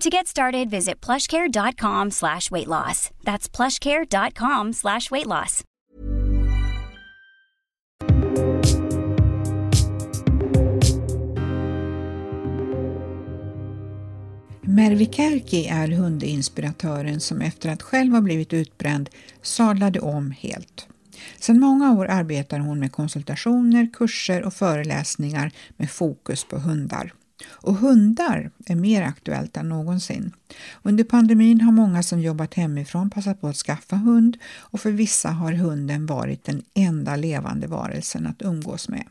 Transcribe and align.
To 0.00 0.10
get 0.10 0.26
started, 0.26 0.70
visit 0.70 1.06
plushcare.com 1.06 2.10
slash 2.10 2.50
weight 2.50 2.66
loss. 2.66 3.10
That's 3.24 3.48
plushcare.com 3.56 4.72
slash 4.72 5.10
weight 5.10 5.26
loss. 5.26 5.62
Mervi 14.60 15.06
Kärki 15.06 15.66
är 15.66 15.88
hundinspiratören 15.88 17.20
som 17.20 17.40
efter 17.40 17.68
att 17.70 17.82
själv 17.82 18.12
ha 18.12 18.20
blivit 18.20 18.52
utbränd 18.52 19.10
sadlade 19.42 20.00
om 20.00 20.30
helt. 20.30 20.88
Sedan 21.38 21.60
många 21.60 21.92
år 21.92 22.06
arbetar 22.06 22.58
hon 22.58 22.80
med 22.80 22.92
konsultationer, 22.92 23.88
kurser 23.92 24.42
och 24.42 24.54
föreläsningar 24.54 25.52
med 25.76 25.90
fokus 25.90 26.44
på 26.44 26.58
hundar. 26.58 27.12
Och 27.48 27.74
hundar 27.74 28.50
är 28.66 28.74
mer 28.74 29.02
aktuellt 29.02 29.56
än 29.56 29.68
någonsin. 29.68 30.32
Under 30.82 31.04
pandemin 31.04 31.60
har 31.60 31.72
många 31.72 32.02
som 32.02 32.20
jobbat 32.20 32.54
hemifrån 32.54 33.10
passat 33.10 33.40
på 33.40 33.48
att 33.48 33.56
skaffa 33.56 33.96
hund 33.96 34.36
och 34.56 34.80
för 34.80 34.90
vissa 34.90 35.30
har 35.30 35.52
hunden 35.52 36.06
varit 36.06 36.44
den 36.44 36.62
enda 36.74 37.16
levande 37.16 37.66
varelsen 37.66 38.26
att 38.26 38.42
umgås 38.42 38.88
med. 38.88 39.04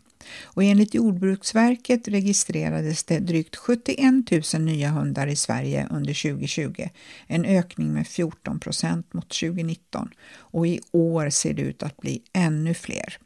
Och 0.43 0.63
enligt 0.63 0.93
Jordbruksverket 0.93 2.07
registrerades 2.07 3.03
det 3.03 3.19
drygt 3.19 3.55
71 3.55 4.31
000 4.53 4.61
nya 4.61 4.89
hundar 4.89 5.27
i 5.27 5.35
Sverige 5.35 5.87
under 5.91 6.31
2020, 6.31 6.89
en 7.27 7.45
ökning 7.45 7.93
med 7.93 8.07
14 8.07 8.59
procent 8.59 9.13
mot 9.13 9.29
2019. 9.29 10.09
Och 10.37 10.67
i 10.67 10.79
år 10.91 11.29
ser 11.29 11.53
det 11.53 11.61
ut 11.61 11.83
att 11.83 11.97
bli 11.97 12.21
ännu 12.33 12.73
fler. 12.73 13.17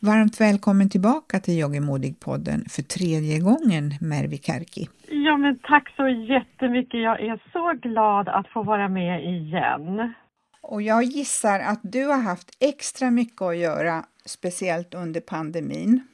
Varmt 0.00 0.40
välkommen 0.40 0.90
tillbaka 0.90 1.40
till 1.40 1.54
Yoggimodig-podden 1.54 2.68
för 2.68 2.82
tredje 2.82 3.38
gången, 3.38 3.84
Mervi 4.00 4.38
Kärki. 4.38 4.88
Ja, 5.08 5.36
men 5.36 5.58
tack 5.58 5.92
så 5.96 6.08
jättemycket. 6.08 7.00
Jag 7.00 7.20
är 7.20 7.42
så 7.52 7.88
glad 7.88 8.28
att 8.28 8.48
få 8.48 8.62
vara 8.62 8.88
med 8.88 9.24
igen. 9.24 10.14
Och 10.60 10.82
jag 10.82 11.02
gissar 11.02 11.60
att 11.60 11.80
du 11.82 12.06
har 12.06 12.22
haft 12.22 12.56
extra 12.60 13.10
mycket 13.10 13.42
att 13.42 13.56
göra, 13.56 14.04
speciellt 14.24 14.94
under 14.94 15.20
pandemin. 15.20 16.06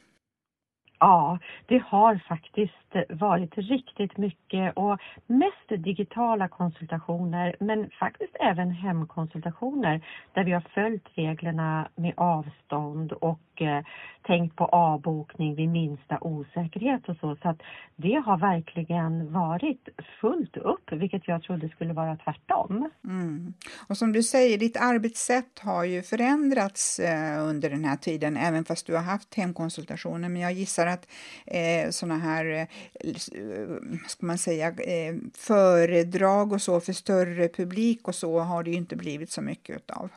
Ja, 0.99 1.39
det 1.67 1.83
har 1.87 2.23
faktiskt 2.29 2.80
varit 3.09 3.59
riktigt 3.59 4.17
mycket 4.17 4.73
och 4.77 4.99
mest 5.27 5.85
digitala 5.85 6.49
konsultationer 6.49 7.57
men 7.61 7.91
faktiskt 8.01 8.37
även 8.41 8.71
hemkonsultationer 8.71 10.01
där 10.33 10.45
vi 10.45 10.53
har 10.53 10.65
följt 10.75 11.05
reglerna 11.15 11.89
med 11.97 12.15
avstånd 12.17 13.13
och 13.13 13.63
eh, 13.63 13.85
tänkt 14.23 14.57
på 14.57 14.65
avbokning 14.65 15.55
vid 15.55 15.69
minsta 15.69 16.19
osäkerhet 16.21 17.09
och 17.09 17.17
så. 17.17 17.37
Så 17.43 17.49
att 17.49 17.63
det 17.97 18.23
har 18.27 18.39
verkligen 18.39 19.33
varit 19.33 19.89
fullt 20.21 20.57
upp, 20.57 20.93
vilket 20.93 21.29
jag 21.29 21.43
trodde 21.43 21.69
skulle 21.69 21.93
vara 21.93 22.17
tvärtom. 22.17 22.91
Mm. 23.05 23.55
Och 23.89 23.97
som 23.97 24.13
du 24.13 24.23
säger, 24.23 24.59
ditt 24.59 24.77
arbetssätt 24.77 25.59
har 25.59 25.85
ju 25.85 26.03
förändrats 26.03 26.99
eh, 26.99 27.49
under 27.49 27.71
den 27.71 27.85
här 27.85 27.97
tiden, 27.97 28.37
även 28.37 28.65
fast 28.65 28.87
du 28.87 28.95
har 28.95 29.03
haft 29.03 29.35
hemkonsultationer. 29.35 30.29
Men 30.29 30.43
jag 30.43 30.53
gissar 30.53 30.87
att 30.87 31.09
eh, 31.47 31.91
sådana 31.91 32.19
här 32.19 32.45
eh, 32.45 32.67
Eh, 33.05 33.99
ska 34.09 34.27
man 34.27 34.39
säga, 34.39 34.69
eh, 34.69 35.15
föredrag 35.35 36.53
och 36.53 36.63
så 36.63 36.81
för 36.81 36.93
större 36.93 37.49
publik 37.49 38.09
och 38.09 38.15
så 38.15 38.39
har 38.39 38.63
det 38.63 38.71
ju 38.71 38.77
inte 38.77 38.97
blivit 38.97 39.31
så 39.31 39.43
mycket 39.43 39.77
utav. 39.77 40.09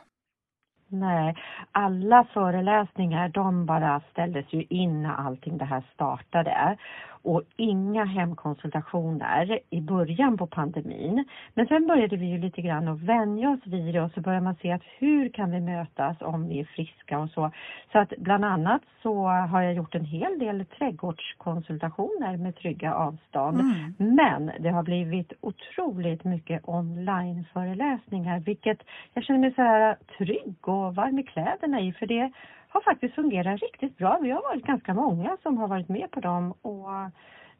Nej, 0.88 1.34
alla 1.72 2.24
föreläsningar 2.24 3.28
de 3.28 3.66
bara 3.66 4.00
ställdes 4.10 4.52
ju 4.52 4.62
in 4.62 5.02
när 5.02 5.14
allting 5.14 5.58
det 5.58 5.64
här 5.64 5.84
startade 5.94 6.76
och 7.24 7.42
inga 7.56 8.04
hemkonsultationer 8.04 9.58
i 9.70 9.80
början 9.80 10.38
på 10.38 10.46
pandemin. 10.46 11.24
Men 11.54 11.66
sen 11.66 11.86
började 11.86 12.16
vi 12.16 12.26
ju 12.26 12.38
lite 12.38 12.62
grann 12.62 12.88
att 12.88 13.00
vänja 13.00 13.50
oss 13.50 13.60
vid 13.64 13.94
det 13.94 14.00
och 14.00 14.10
så 14.10 14.20
började 14.20 14.44
man 14.44 14.56
se 14.62 14.72
att 14.72 14.82
hur 14.98 15.28
kan 15.28 15.50
vi 15.50 15.60
mötas 15.60 16.16
om 16.20 16.48
vi 16.48 16.60
är 16.60 16.64
friska 16.64 17.18
och 17.18 17.30
så. 17.30 17.50
Så 17.92 17.98
att 17.98 18.12
bland 18.18 18.44
annat 18.44 18.82
så 19.02 19.26
har 19.26 19.62
jag 19.62 19.74
gjort 19.74 19.94
en 19.94 20.04
hel 20.04 20.38
del 20.38 20.64
trädgårdskonsultationer 20.64 22.36
med 22.36 22.56
trygga 22.56 22.94
avstånd. 22.94 23.60
Mm. 23.60 23.94
Men 24.16 24.50
det 24.60 24.70
har 24.70 24.82
blivit 24.82 25.32
otroligt 25.40 26.24
mycket 26.24 26.60
onlineföreläsningar 26.64 28.40
vilket 28.40 28.78
jag 29.14 29.24
känner 29.24 29.40
mig 29.40 29.54
så 29.54 29.62
här 29.62 29.96
trygg 30.18 30.66
och 30.74 30.94
varm 30.94 31.18
i 31.18 31.22
kläderna 31.22 31.80
i 31.80 31.92
för 31.92 32.06
det 32.06 32.32
har 32.68 32.80
faktiskt 32.80 33.14
fungerat 33.14 33.60
riktigt 33.60 33.98
bra. 33.98 34.18
Vi 34.22 34.30
har 34.30 34.42
varit 34.42 34.66
ganska 34.66 34.94
många 34.94 35.36
som 35.42 35.58
har 35.58 35.68
varit 35.68 35.88
med 35.88 36.10
på 36.10 36.20
dem 36.20 36.52
och 36.62 36.88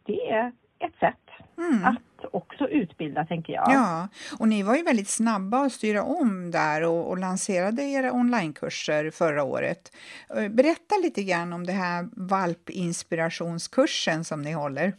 det 0.05 0.31
är 0.31 0.53
ett 0.87 0.99
sätt 1.01 1.25
mm. 1.59 1.85
att 1.85 1.99
också 2.33 2.69
utbilda, 2.69 3.25
tänker 3.25 3.53
jag. 3.53 3.65
Ja, 3.69 4.09
och 4.39 4.49
ni 4.49 4.63
var 4.63 4.77
ju 4.77 4.83
väldigt 4.83 5.09
snabba 5.09 5.59
att 5.59 5.73
styra 5.73 6.03
om 6.03 6.51
där 6.51 6.85
och, 6.85 7.11
och 7.11 7.19
lanserade 7.19 7.83
era 7.83 8.13
onlinekurser 8.13 9.11
förra 9.11 9.45
året. 9.45 9.97
Eh, 10.37 10.49
berätta 10.49 10.95
lite 11.03 11.23
grann 11.23 11.53
om 11.53 11.67
det 11.67 11.73
här 11.73 12.09
valpinspirationskursen 12.17 14.25
som 14.25 14.43
ni 14.43 14.53
håller. 14.53 14.93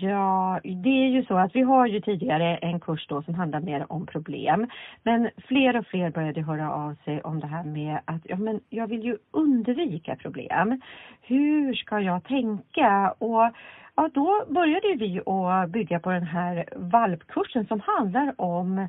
Ja, 0.00 0.60
det 0.62 0.88
är 0.88 1.08
ju 1.08 1.24
så 1.24 1.38
att 1.38 1.54
vi 1.54 1.62
har 1.62 1.86
ju 1.86 2.00
tidigare 2.00 2.56
en 2.56 2.80
kurs 2.80 3.06
då 3.08 3.22
som 3.22 3.34
handlar 3.34 3.60
mer 3.60 3.92
om 3.92 4.06
problem. 4.06 4.68
Men 5.02 5.30
fler 5.48 5.76
och 5.76 5.86
fler 5.86 6.10
började 6.10 6.42
höra 6.42 6.72
av 6.72 6.94
sig 7.04 7.22
om 7.22 7.40
det 7.40 7.46
här 7.46 7.64
med 7.64 8.00
att 8.04 8.20
ja, 8.24 8.36
men 8.36 8.60
jag 8.68 8.86
vill 8.86 9.04
ju 9.04 9.18
undvika 9.30 10.16
problem. 10.16 10.80
Hur 11.20 11.74
ska 11.74 12.00
jag 12.00 12.24
tänka? 12.24 13.14
Och 13.18 13.50
ja, 13.96 14.10
då 14.14 14.44
började 14.48 14.94
vi 14.94 15.20
att 15.26 15.70
bygga 15.70 16.00
på 16.00 16.10
den 16.10 16.26
här 16.26 16.64
valpkursen 16.76 17.66
som 17.66 17.80
handlar 17.80 18.40
om 18.40 18.88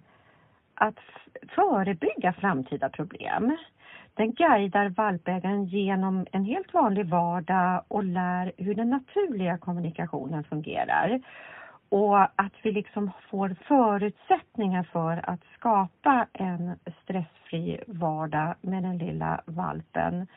att 0.76 1.00
förebygga 1.56 2.34
framtida 2.34 2.90
problem. 2.90 3.58
Den 4.14 4.34
guidar 4.34 4.90
valpägaren 4.90 5.66
genom 5.66 6.26
en 6.32 6.46
helt 6.46 6.74
vanlig 6.74 7.06
vardag 7.06 7.84
och 7.88 8.04
lär 8.04 8.52
hur 8.58 8.76
den 8.76 8.90
naturliga 8.90 9.58
kommunikationen 9.58 10.44
fungerar. 10.44 11.22
Och 11.90 12.22
att 12.22 12.54
vi 12.64 12.72
liksom 12.72 13.12
får 13.30 13.56
förutsättningar 13.68 14.84
för 14.84 15.30
att 15.30 15.40
skapa 15.58 16.28
en 16.34 16.80
stressfri 17.04 17.84
vardag 17.88 18.56
med 18.62 18.84
den 18.84 18.98
lilla 18.98 19.42
valpen. 19.46 20.28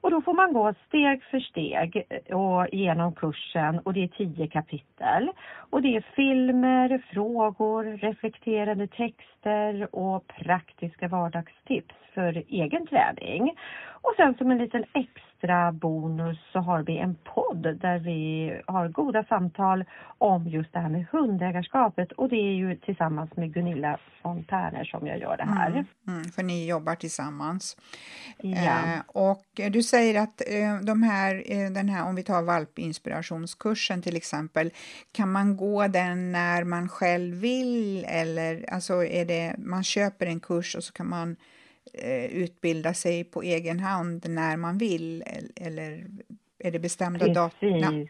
Och 0.00 0.10
då 0.10 0.20
får 0.20 0.34
man 0.34 0.52
gå 0.52 0.74
steg 0.88 1.22
för 1.22 1.40
steg 1.40 2.06
eh, 2.08 2.36
och 2.36 2.66
genom 2.72 3.14
kursen 3.14 3.78
och 3.78 3.92
det 3.92 4.04
är 4.04 4.08
tio 4.08 4.46
kapitel. 4.46 5.30
Och 5.70 5.82
det 5.82 5.96
är 5.96 6.04
filmer, 6.16 7.02
frågor, 7.12 7.84
reflekterande 7.84 8.86
texter 8.86 9.94
och 9.94 10.26
praktiska 10.26 11.08
vardagstips 11.08 11.94
för 12.14 12.42
egen 12.48 12.86
träning. 12.86 13.56
Och 14.02 14.14
sen 14.16 14.34
som 14.34 14.50
en 14.50 14.58
liten 14.58 14.84
extra 14.94 15.27
bonus 15.72 16.38
så 16.52 16.58
har 16.58 16.82
vi 16.82 16.98
en 16.98 17.14
podd 17.14 17.78
där 17.80 17.98
vi 17.98 18.52
har 18.66 18.88
goda 18.88 19.24
samtal 19.24 19.84
om 20.18 20.48
just 20.48 20.72
det 20.72 20.78
här 20.78 20.88
med 20.88 21.06
hundägarskapet 21.12 22.12
och 22.12 22.28
det 22.28 22.36
är 22.36 22.54
ju 22.54 22.76
tillsammans 22.76 23.36
med 23.36 23.54
Gunilla 23.54 23.98
Fontäner 24.22 24.84
som 24.84 25.06
jag 25.06 25.18
gör 25.18 25.36
det 25.36 25.44
här. 25.44 25.70
Mm, 25.70 25.86
mm, 26.06 26.24
för 26.24 26.42
ni 26.42 26.68
jobbar 26.68 26.94
tillsammans. 26.94 27.76
Ja. 28.38 28.58
Eh, 28.58 29.00
och 29.06 29.44
du 29.70 29.82
säger 29.82 30.22
att 30.22 30.40
eh, 30.40 30.80
de 30.82 31.02
här, 31.02 31.42
eh, 31.46 31.70
den 31.70 31.88
här, 31.88 32.08
om 32.08 32.14
vi 32.14 32.22
tar 32.22 32.42
valpinspirationskursen 32.42 34.02
till 34.02 34.16
exempel, 34.16 34.70
kan 35.12 35.32
man 35.32 35.56
gå 35.56 35.86
den 35.86 36.32
när 36.32 36.64
man 36.64 36.88
själv 36.88 37.34
vill 37.36 38.04
eller 38.08 38.72
alltså 38.72 39.04
är 39.04 39.24
det, 39.24 39.54
man 39.58 39.84
köper 39.84 40.26
en 40.26 40.40
kurs 40.40 40.76
och 40.76 40.84
så 40.84 40.92
kan 40.92 41.08
man 41.08 41.36
utbilda 42.30 42.94
sig 42.94 43.24
på 43.24 43.42
egen 43.42 43.80
hand 43.80 44.24
när 44.28 44.56
man 44.56 44.78
vill 44.78 45.22
eller 45.56 46.04
är 46.58 46.70
det 46.70 46.78
bestämda 46.78 47.26
datum? 47.26 48.08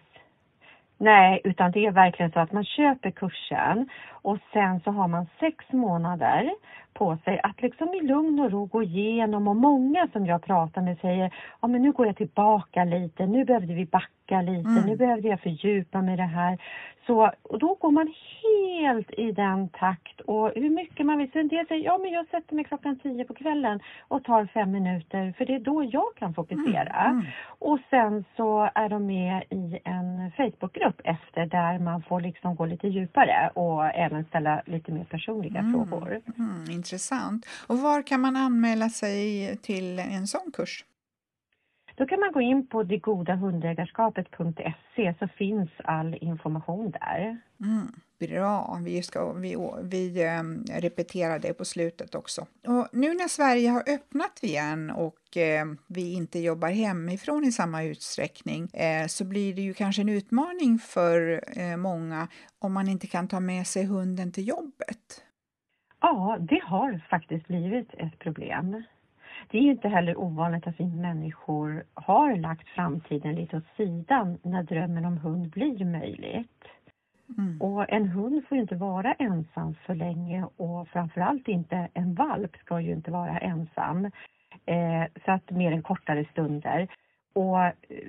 Nej, 1.00 1.40
utan 1.44 1.72
det 1.72 1.86
är 1.86 1.90
verkligen 1.90 2.32
så 2.32 2.40
att 2.40 2.52
man 2.52 2.64
köper 2.64 3.10
kursen 3.10 3.88
och 4.10 4.38
sen 4.52 4.80
så 4.80 4.90
har 4.90 5.08
man 5.08 5.26
sex 5.40 5.64
månader 5.72 6.50
på 6.94 7.18
sig 7.24 7.40
att 7.42 7.62
liksom 7.62 7.94
i 7.94 8.00
lugn 8.00 8.40
och 8.40 8.50
ro 8.50 8.64
gå 8.64 8.82
igenom 8.82 9.48
och 9.48 9.56
många 9.56 10.08
som 10.12 10.26
jag 10.26 10.42
pratar 10.42 10.82
med 10.82 10.98
säger 11.00 11.34
ja 11.60 11.68
men 11.68 11.82
nu 11.82 11.92
går 11.92 12.06
jag 12.06 12.16
tillbaka 12.16 12.84
lite, 12.84 13.26
nu 13.26 13.44
behövde 13.44 13.74
vi 13.74 13.86
backa 13.86 14.42
lite, 14.42 14.70
mm. 14.70 14.86
nu 14.86 14.96
behövde 14.96 15.28
jag 15.28 15.40
fördjupa 15.40 16.02
mig 16.02 16.14
i 16.14 16.16
det 16.16 16.22
här. 16.22 16.58
Så, 17.08 17.32
och 17.42 17.58
då 17.58 17.74
går 17.74 17.90
man 17.90 18.14
helt 18.42 19.10
i 19.10 19.32
den 19.32 19.68
takt 19.68 20.20
och 20.20 20.52
hur 20.54 20.70
mycket 20.70 21.06
man 21.06 21.18
vill. 21.18 21.30
Så 21.32 21.38
en 21.38 21.48
del 21.48 21.66
säger, 21.66 21.84
ja 21.84 21.98
men 21.98 22.10
jag 22.10 22.28
sätter 22.28 22.54
mig 22.54 22.64
klockan 22.64 22.98
tio 22.98 23.24
på 23.24 23.34
kvällen 23.34 23.80
och 24.08 24.24
tar 24.24 24.46
fem 24.54 24.70
minuter 24.70 25.34
för 25.38 25.44
det 25.46 25.54
är 25.54 25.60
då 25.60 25.84
jag 25.92 26.14
kan 26.16 26.34
fokusera. 26.34 27.04
Mm. 27.04 27.18
Mm. 27.18 27.26
Och 27.58 27.78
sen 27.90 28.24
så 28.36 28.70
är 28.74 28.88
de 28.88 29.06
med 29.06 29.42
i 29.50 29.78
en 29.84 30.32
Facebookgrupp 30.36 31.00
efter 31.04 31.46
där 31.46 31.78
man 31.78 32.02
får 32.02 32.20
liksom 32.20 32.56
gå 32.56 32.66
lite 32.66 32.88
djupare 32.88 33.50
och 33.54 33.84
även 33.84 34.24
ställa 34.24 34.62
lite 34.66 34.92
mer 34.92 35.04
personliga 35.04 35.58
mm. 35.58 35.72
frågor. 35.72 36.20
Mm, 36.38 36.70
intressant. 36.70 37.46
Och 37.66 37.78
var 37.78 38.02
kan 38.02 38.20
man 38.20 38.36
anmäla 38.36 38.88
sig 38.88 39.56
till 39.56 39.98
en 39.98 40.26
sån 40.26 40.52
kurs? 40.52 40.84
Då 41.98 42.06
kan 42.06 42.20
man 42.20 42.32
gå 42.32 42.40
in 42.40 42.66
på 42.66 42.82
degodahundägarskapet.se 42.82 45.14
så 45.18 45.28
finns 45.28 45.70
all 45.84 46.18
information 46.20 46.90
där. 46.90 47.38
Mm, 47.60 47.92
bra, 48.18 48.80
vi, 48.84 49.02
ska, 49.02 49.32
vi, 49.32 49.56
vi 49.82 50.24
ähm, 50.24 50.64
repeterar 50.70 51.38
det 51.38 51.52
på 51.52 51.64
slutet 51.64 52.14
också. 52.14 52.46
Och 52.66 52.88
nu 52.92 53.14
när 53.14 53.28
Sverige 53.28 53.68
har 53.68 53.88
öppnat 53.88 54.42
igen 54.42 54.90
och 54.90 55.36
äh, 55.36 55.66
vi 55.86 56.12
inte 56.12 56.38
jobbar 56.38 56.68
hemifrån 56.68 57.44
i 57.44 57.52
samma 57.52 57.82
utsträckning 57.82 58.68
äh, 58.72 59.06
så 59.06 59.24
blir 59.24 59.54
det 59.54 59.62
ju 59.62 59.74
kanske 59.74 60.02
en 60.02 60.08
utmaning 60.08 60.78
för 60.78 61.44
äh, 61.58 61.76
många 61.76 62.28
om 62.58 62.72
man 62.72 62.88
inte 62.88 63.06
kan 63.06 63.28
ta 63.28 63.40
med 63.40 63.66
sig 63.66 63.84
hunden 63.84 64.32
till 64.32 64.48
jobbet. 64.48 65.24
Ja, 66.00 66.36
det 66.40 66.60
har 66.64 67.04
faktiskt 67.10 67.46
blivit 67.46 67.94
ett 67.94 68.18
problem. 68.18 68.82
Det 69.50 69.58
är 69.58 69.62
ju 69.62 69.70
inte 69.70 69.88
heller 69.88 70.18
ovanligt 70.18 70.66
att 70.66 70.80
vi 70.80 70.86
människor 70.86 71.84
har 71.94 72.36
lagt 72.36 72.68
framtiden 72.68 73.34
lite 73.34 73.56
åt 73.56 73.76
sidan 73.76 74.38
när 74.42 74.62
drömmen 74.62 75.04
om 75.04 75.18
hund 75.18 75.50
blir 75.50 75.84
möjligt. 75.84 76.64
Mm. 77.38 77.60
Och 77.60 77.90
en 77.92 78.08
hund 78.08 78.44
får 78.48 78.56
ju 78.56 78.62
inte 78.62 78.76
vara 78.76 79.12
ensam 79.12 79.74
för 79.74 79.94
länge 79.94 80.46
och 80.56 80.88
framförallt 80.88 81.48
inte 81.48 81.88
en 81.94 82.14
valp 82.14 82.56
ska 82.56 82.80
ju 82.80 82.92
inte 82.92 83.10
vara 83.10 83.38
ensam. 83.38 84.04
Eh, 84.66 85.04
så 85.24 85.32
att 85.32 85.50
mer 85.50 85.72
än 85.72 85.82
kortare 85.82 86.24
stunder. 86.32 86.88
Och 87.32 87.58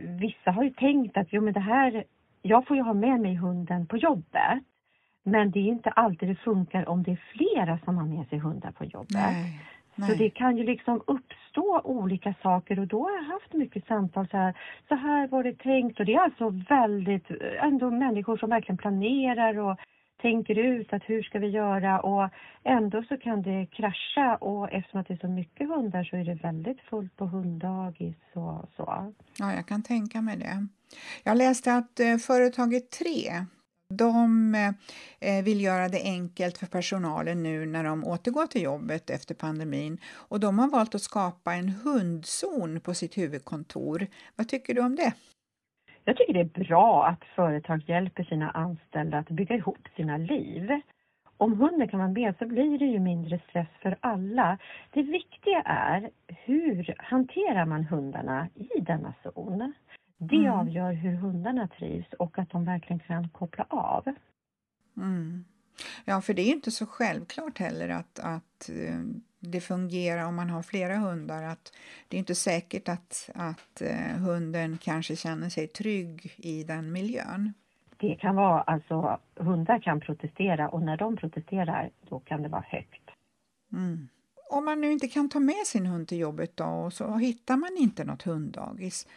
vissa 0.06 0.52
har 0.52 0.64
ju 0.64 0.70
tänkt 0.70 1.18
att 1.18 1.28
jo 1.30 1.42
men 1.42 1.54
det 1.54 1.60
här, 1.60 2.04
jag 2.42 2.68
får 2.68 2.78
ju 2.78 2.84
ha 2.84 2.94
med 2.94 3.20
mig 3.20 3.36
hunden 3.36 3.88
på 3.88 3.98
jobbet. 3.98 4.64
Men 5.24 5.52
det 5.52 5.60
är 5.60 5.68
inte 5.68 5.90
alltid 5.90 6.30
det 6.30 6.36
funkar 6.36 6.90
om 6.90 7.04
det 7.04 7.12
är 7.12 7.22
flera 7.34 7.80
som 7.86 7.98
har 7.98 8.06
med 8.06 8.28
sig 8.28 8.40
hundar 8.40 8.72
på 8.72 8.86
jobbet. 8.86 9.12
Nej. 9.12 9.62
Nej. 10.00 10.10
Så 10.10 10.16
det 10.16 10.30
kan 10.30 10.58
ju 10.58 10.64
liksom 10.64 11.02
uppstå 11.08 11.82
olika 11.84 12.34
saker 12.44 12.80
och 12.80 12.88
då 12.88 13.04
har 13.04 13.12
jag 13.12 13.24
haft 13.24 13.54
mycket 13.54 13.88
samtal 13.88 14.28
så 14.28 14.38
här, 14.38 14.58
så 14.88 14.96
här 14.96 15.28
var 15.28 15.44
det 15.44 15.58
tänkt 15.58 16.00
och 16.00 16.06
det 16.06 16.14
är 16.14 16.20
alltså 16.20 16.50
väldigt, 16.50 17.32
ändå 17.64 17.92
människor 17.92 18.38
som 18.38 18.50
verkligen 18.50 18.78
planerar 18.78 19.60
och 19.60 19.80
tänker 20.22 20.58
ut 20.58 20.94
att 20.94 21.04
hur 21.06 21.24
ska 21.24 21.40
vi 21.40 21.48
göra 21.48 22.00
och 22.00 22.30
ändå 22.64 23.04
så 23.04 23.18
kan 23.18 23.42
det 23.42 23.66
krascha 23.66 24.36
och 24.36 24.72
eftersom 24.72 25.00
att 25.00 25.08
det 25.08 25.14
är 25.14 25.18
så 25.18 25.28
mycket 25.28 25.68
hundar 25.68 26.04
så 26.04 26.16
är 26.16 26.24
det 26.24 26.34
väldigt 26.34 26.82
fullt 26.82 27.18
på 27.18 27.26
hunddagis 27.26 28.18
och 28.34 28.70
så. 28.76 29.14
Ja, 29.40 29.54
jag 29.54 29.68
kan 29.68 29.84
tänka 29.84 30.22
mig 30.22 30.38
det. 30.38 30.68
Jag 31.24 31.38
läste 31.38 31.74
att 31.74 32.00
eh, 32.00 32.18
företaget 32.18 32.92
Tre 32.92 33.46
de 33.94 34.56
eh, 35.20 35.44
vill 35.44 35.62
göra 35.62 35.90
det 35.90 36.02
enkelt 36.04 36.58
för 36.58 36.66
personalen 36.68 37.44
nu 37.44 37.66
när 37.66 37.84
de 37.84 38.04
återgår 38.04 38.46
till 38.46 38.62
jobbet 38.62 39.10
efter 39.10 39.36
pandemin 39.36 39.98
och 40.14 40.40
de 40.40 40.60
har 40.60 40.68
valt 40.68 40.96
att 40.96 41.02
skapa 41.02 41.54
en 41.54 41.70
hundzon 41.70 42.80
på 42.80 42.94
sitt 42.94 43.18
huvudkontor. 43.18 44.08
Vad 44.36 44.48
tycker 44.48 44.74
du 44.74 44.82
om 44.82 44.96
det? 44.96 45.14
Jag 46.04 46.18
tycker 46.18 46.34
det 46.34 46.40
är 46.40 46.66
bra 46.66 47.06
att 47.06 47.24
företag 47.36 47.84
hjälper 47.88 48.24
sina 48.24 48.52
anställda 48.52 49.18
att 49.18 49.30
bygga 49.30 49.56
ihop 49.56 49.88
sina 49.96 50.18
liv. 50.18 50.82
Om 51.38 51.60
hunden 51.60 51.88
kan 51.88 52.00
vara 52.00 52.10
med 52.10 52.36
så 52.40 52.48
blir 52.48 52.80
det 52.80 52.86
ju 52.86 53.00
mindre 53.00 53.40
stress 53.50 53.68
för 53.82 53.98
alla. 54.00 54.58
Det 54.94 55.02
viktiga 55.02 55.62
är 55.66 56.10
hur 56.28 56.96
hanterar 56.98 57.66
man 57.66 57.84
hundarna 57.84 58.48
i 58.56 58.80
denna 58.80 59.14
zon? 59.24 59.74
Det 60.22 60.36
mm. 60.36 60.52
avgör 60.52 60.94
hur 60.94 61.16
hundarna 61.16 61.68
trivs 61.68 62.14
och 62.14 62.40
att 62.40 62.50
de 62.50 62.66
verkligen 62.66 63.00
kan 63.00 63.30
koppla 63.30 63.66
av. 63.70 64.04
Mm. 64.98 65.46
Ja, 66.06 66.22
för 66.22 66.34
det 66.34 66.42
är 66.42 66.46
ju 66.46 66.54
inte 66.54 66.72
så 66.72 66.86
självklart 66.86 67.58
heller 67.58 67.90
att, 67.90 68.20
att 68.20 68.70
eh, 68.70 69.00
det 69.40 69.62
fungerar 69.62 70.26
om 70.26 70.36
man 70.36 70.50
har 70.50 70.64
flera 70.64 70.98
hundar. 70.98 71.44
Att 71.44 71.74
det 72.08 72.18
är 72.18 72.20
inte 72.20 72.36
säkert 72.36 72.90
att, 72.90 73.30
att 73.36 73.82
uh, 73.82 74.18
hunden 74.18 74.78
kanske 74.82 75.16
känner 75.16 75.50
sig 75.50 75.68
trygg 75.68 76.34
i 76.38 76.64
den 76.64 76.92
miljön. 76.92 77.54
Det 77.98 78.16
kan 78.16 78.36
vara, 78.36 78.62
alltså 78.62 79.20
hundar 79.36 79.80
kan 79.80 80.00
protestera 80.00 80.70
och 80.70 80.82
när 80.82 80.98
de 80.98 81.18
protesterar 81.18 81.90
då 82.10 82.20
kan 82.20 82.44
det 82.44 82.50
vara 82.50 82.66
högt. 82.68 83.10
Mm. 83.74 84.10
Om 84.50 84.66
man 84.66 84.82
nu 84.82 84.92
inte 84.92 85.08
kan 85.08 85.30
ta 85.30 85.40
med 85.40 85.66
sin 85.66 85.86
hund 85.86 86.08
till 86.08 86.18
jobbet 86.20 86.58
då 86.58 86.66
och 86.66 86.94
så 86.94 87.16
hittar 87.16 87.58
man 87.58 87.78
inte 87.80 88.04
något 88.04 88.24
hunddagis 88.24 89.08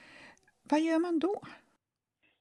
vad 0.72 0.80
gör 0.80 0.98
man 0.98 1.18
då? 1.18 1.40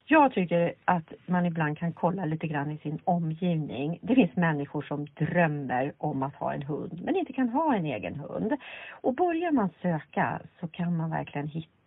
Jag 0.05 0.33
tycker 0.33 0.73
att 0.85 1.13
man 1.25 1.45
ibland 1.45 1.77
kan 1.77 1.93
kolla 1.93 2.25
lite 2.25 2.47
grann 2.47 2.71
i 2.71 2.77
sin 2.77 2.99
omgivning. 3.03 3.99
Det 4.01 4.15
finns 4.15 4.35
människor 4.35 4.81
som 4.81 5.05
drömmer 5.05 5.93
om 5.97 6.23
att 6.23 6.35
ha 6.35 6.53
en 6.53 6.63
hund 6.63 7.01
men 7.03 7.15
inte 7.15 7.33
kan 7.33 7.49
ha 7.49 7.75
en 7.75 7.85
egen 7.85 8.15
hund. 8.15 8.53
Och 8.91 9.15
börjar 9.15 9.51
man 9.51 9.69
söka 9.81 10.41
så 10.59 10.67
kan 10.67 10.97
man 10.97 11.09
verkligen 11.09 11.47
hitta. 11.47 11.80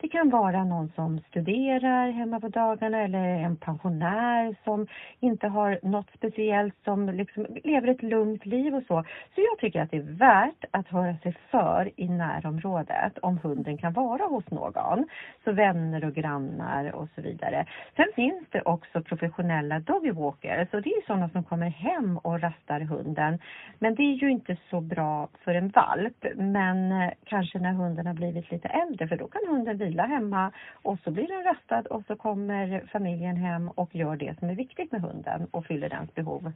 Det 0.00 0.08
kan 0.08 0.30
vara 0.30 0.64
någon 0.64 0.88
som 0.94 1.20
studerar 1.20 2.10
hemma 2.10 2.40
på 2.40 2.48
dagarna 2.48 2.98
eller 2.98 3.18
en 3.18 3.56
pensionär 3.56 4.56
som 4.64 4.86
inte 5.20 5.48
har 5.48 5.78
något 5.82 6.10
speciellt 6.14 6.74
som 6.84 7.08
liksom 7.08 7.46
lever 7.64 7.88
ett 7.88 8.02
lugnt 8.02 8.46
liv 8.46 8.74
och 8.74 8.82
så. 8.82 9.04
Så 9.34 9.40
jag 9.40 9.58
tycker 9.58 9.82
att 9.82 9.90
det 9.90 9.96
är 9.96 10.16
värt 10.18 10.64
att 10.70 10.88
höra 10.88 11.16
sig 11.16 11.36
för 11.50 11.90
i 11.96 12.08
närområdet 12.08 13.18
om 13.18 13.38
hunden 13.38 13.78
kan 13.78 13.92
vara 13.92 14.22
hos 14.22 14.50
någon. 14.50 15.08
Så 15.44 15.52
vänner 15.52 16.04
och 16.04 16.14
grannar 16.14 16.94
och 16.94 17.08
så 17.14 17.20
vidare. 17.22 17.66
Sen 17.96 18.06
finns 18.14 18.44
det 18.50 18.62
också 18.62 19.02
professionella 19.02 19.78
doggywalkers. 19.80 20.74
och 20.74 20.82
det 20.82 20.90
är 20.90 21.06
sådana 21.06 21.28
som 21.28 21.44
kommer 21.44 21.70
hem 21.70 22.18
och 22.18 22.40
rastar 22.40 22.80
hunden. 22.80 23.38
Men 23.78 23.94
det 23.94 24.02
är 24.02 24.16
ju 24.22 24.30
inte 24.30 24.56
så 24.70 24.80
bra 24.80 25.28
för 25.44 25.54
en 25.54 25.68
valp 25.68 26.26
men 26.34 26.92
eh, 26.92 27.10
kanske 27.24 27.58
när 27.58 27.72
hunden 27.72 28.06
har 28.06 28.14
blivit 28.14 28.50
lite 28.50 28.68
äldre 28.68 29.08
för 29.08 29.16
då 29.16 29.28
kan 29.28 29.45
hunden 29.48 29.78
vila 29.78 30.06
hemma 30.06 30.52
och 30.70 30.98
så 31.04 31.10
blir 31.10 31.28
den 31.28 31.44
rastad 31.44 31.82
och 31.82 32.02
så 32.06 32.16
kommer 32.16 32.88
familjen 32.92 33.36
hem 33.36 33.68
och 33.68 33.94
gör 33.94 34.16
det 34.16 34.38
som 34.38 34.48
är 34.48 34.54
viktigt 34.54 34.92
med 34.92 35.00
hunden 35.00 35.46
och 35.50 35.66
fyller 35.66 35.88
dens 35.88 36.14
behov 36.14 36.52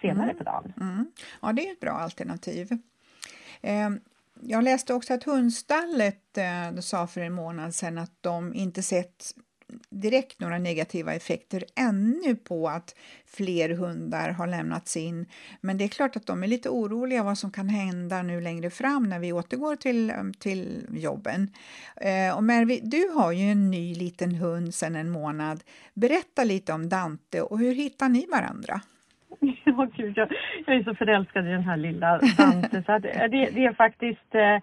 senare 0.00 0.24
mm. 0.24 0.36
på 0.36 0.44
dagen. 0.44 0.72
Mm. 0.80 1.12
Ja, 1.42 1.52
det 1.52 1.68
är 1.68 1.72
ett 1.72 1.80
bra 1.80 1.92
alternativ. 1.92 2.68
Eh, 3.60 3.90
jag 4.42 4.64
läste 4.64 4.94
också 4.94 5.14
att 5.14 5.24
Hundstallet 5.24 6.38
eh, 6.38 6.80
sa 6.80 7.06
för 7.06 7.20
en 7.20 7.32
månad 7.32 7.74
sedan 7.74 7.98
att 7.98 8.12
de 8.20 8.54
inte 8.54 8.82
sett 8.82 9.34
direkt 9.90 10.40
några 10.40 10.58
negativa 10.58 11.14
effekter 11.14 11.64
ännu 11.76 12.36
på 12.36 12.68
att 12.68 12.94
fler 13.26 13.68
hundar 13.68 14.30
har 14.30 14.46
lämnats 14.46 14.96
in. 14.96 15.26
Men 15.60 15.78
det 15.78 15.84
är 15.84 15.88
klart 15.88 16.16
att 16.16 16.26
de 16.26 16.42
är 16.42 16.46
lite 16.46 16.68
oroliga 16.68 17.22
vad 17.22 17.38
som 17.38 17.52
kan 17.52 17.68
hända 17.68 18.22
nu 18.22 18.40
längre 18.40 18.70
fram 18.70 19.08
när 19.08 19.18
vi 19.18 19.32
återgår 19.32 19.76
till, 19.76 20.12
till 20.38 20.86
jobben. 20.90 21.48
Eh, 21.96 22.36
och 22.36 22.44
Mervi, 22.44 22.80
du 22.82 23.08
har 23.08 23.32
ju 23.32 23.44
en 23.50 23.70
ny 23.70 23.94
liten 23.94 24.34
hund 24.34 24.74
sedan 24.74 24.96
en 24.96 25.10
månad. 25.10 25.60
Berätta 25.94 26.44
lite 26.44 26.72
om 26.72 26.88
Dante 26.88 27.42
och 27.42 27.58
hur 27.58 27.74
hittar 27.74 28.08
ni 28.08 28.26
varandra? 28.26 28.80
Ja, 29.64 29.88
gud, 29.96 30.16
jag, 30.16 30.32
jag 30.66 30.76
är 30.76 30.82
så 30.82 30.94
förälskad 30.94 31.46
i 31.46 31.50
den 31.50 31.62
här 31.62 31.76
lilla 31.76 32.20
Dante. 32.38 32.82
så 32.86 32.92
eh, 32.92 33.00
det, 33.30 33.50
det, 33.50 33.64
är 33.64 33.72
faktiskt 33.72 34.34
eh, 34.34 34.58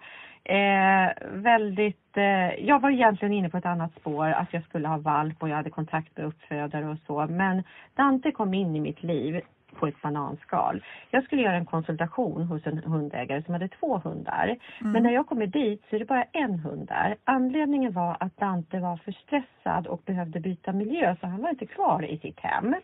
Eh, 0.48 1.10
väldigt, 1.30 2.16
eh, 2.16 2.66
jag 2.66 2.80
var 2.80 2.90
egentligen 2.90 3.32
inne 3.32 3.50
på 3.50 3.56
ett 3.56 3.66
annat 3.66 3.92
spår, 4.00 4.26
att 4.30 4.52
jag 4.52 4.62
skulle 4.62 4.88
ha 4.88 4.98
valp 4.98 5.42
och 5.42 5.48
jag 5.48 5.56
hade 5.56 5.70
kontakt 5.70 6.16
med 6.16 6.26
uppfödare 6.26 6.88
och 6.88 6.98
så. 7.06 7.26
Men 7.26 7.62
Dante 7.94 8.32
kom 8.32 8.54
in 8.54 8.76
i 8.76 8.80
mitt 8.80 9.02
liv 9.02 9.40
på 9.74 9.86
ett 9.86 10.02
bananskal. 10.02 10.84
Jag 11.10 11.24
skulle 11.24 11.42
göra 11.42 11.56
en 11.56 11.66
konsultation 11.66 12.42
hos 12.42 12.66
en 12.66 12.78
hundägare 12.78 13.42
som 13.42 13.54
hade 13.54 13.68
två 13.68 13.98
hundar. 13.98 14.56
Mm. 14.80 14.92
Men 14.92 15.02
när 15.02 15.10
jag 15.10 15.26
kommer 15.26 15.46
dit 15.46 15.84
så 15.90 15.96
är 15.96 16.00
det 16.00 16.04
bara 16.04 16.24
en 16.32 16.58
hund 16.58 16.88
där. 16.88 17.16
Anledningen 17.24 17.92
var 17.92 18.16
att 18.20 18.36
Dante 18.36 18.78
var 18.78 18.96
för 18.96 19.12
stressad 19.12 19.86
och 19.86 20.02
behövde 20.06 20.40
byta 20.40 20.72
miljö 20.72 21.16
så 21.20 21.26
han 21.26 21.42
var 21.42 21.50
inte 21.50 21.66
kvar 21.66 22.04
i 22.04 22.18
sitt 22.18 22.40
hem. 22.40 22.74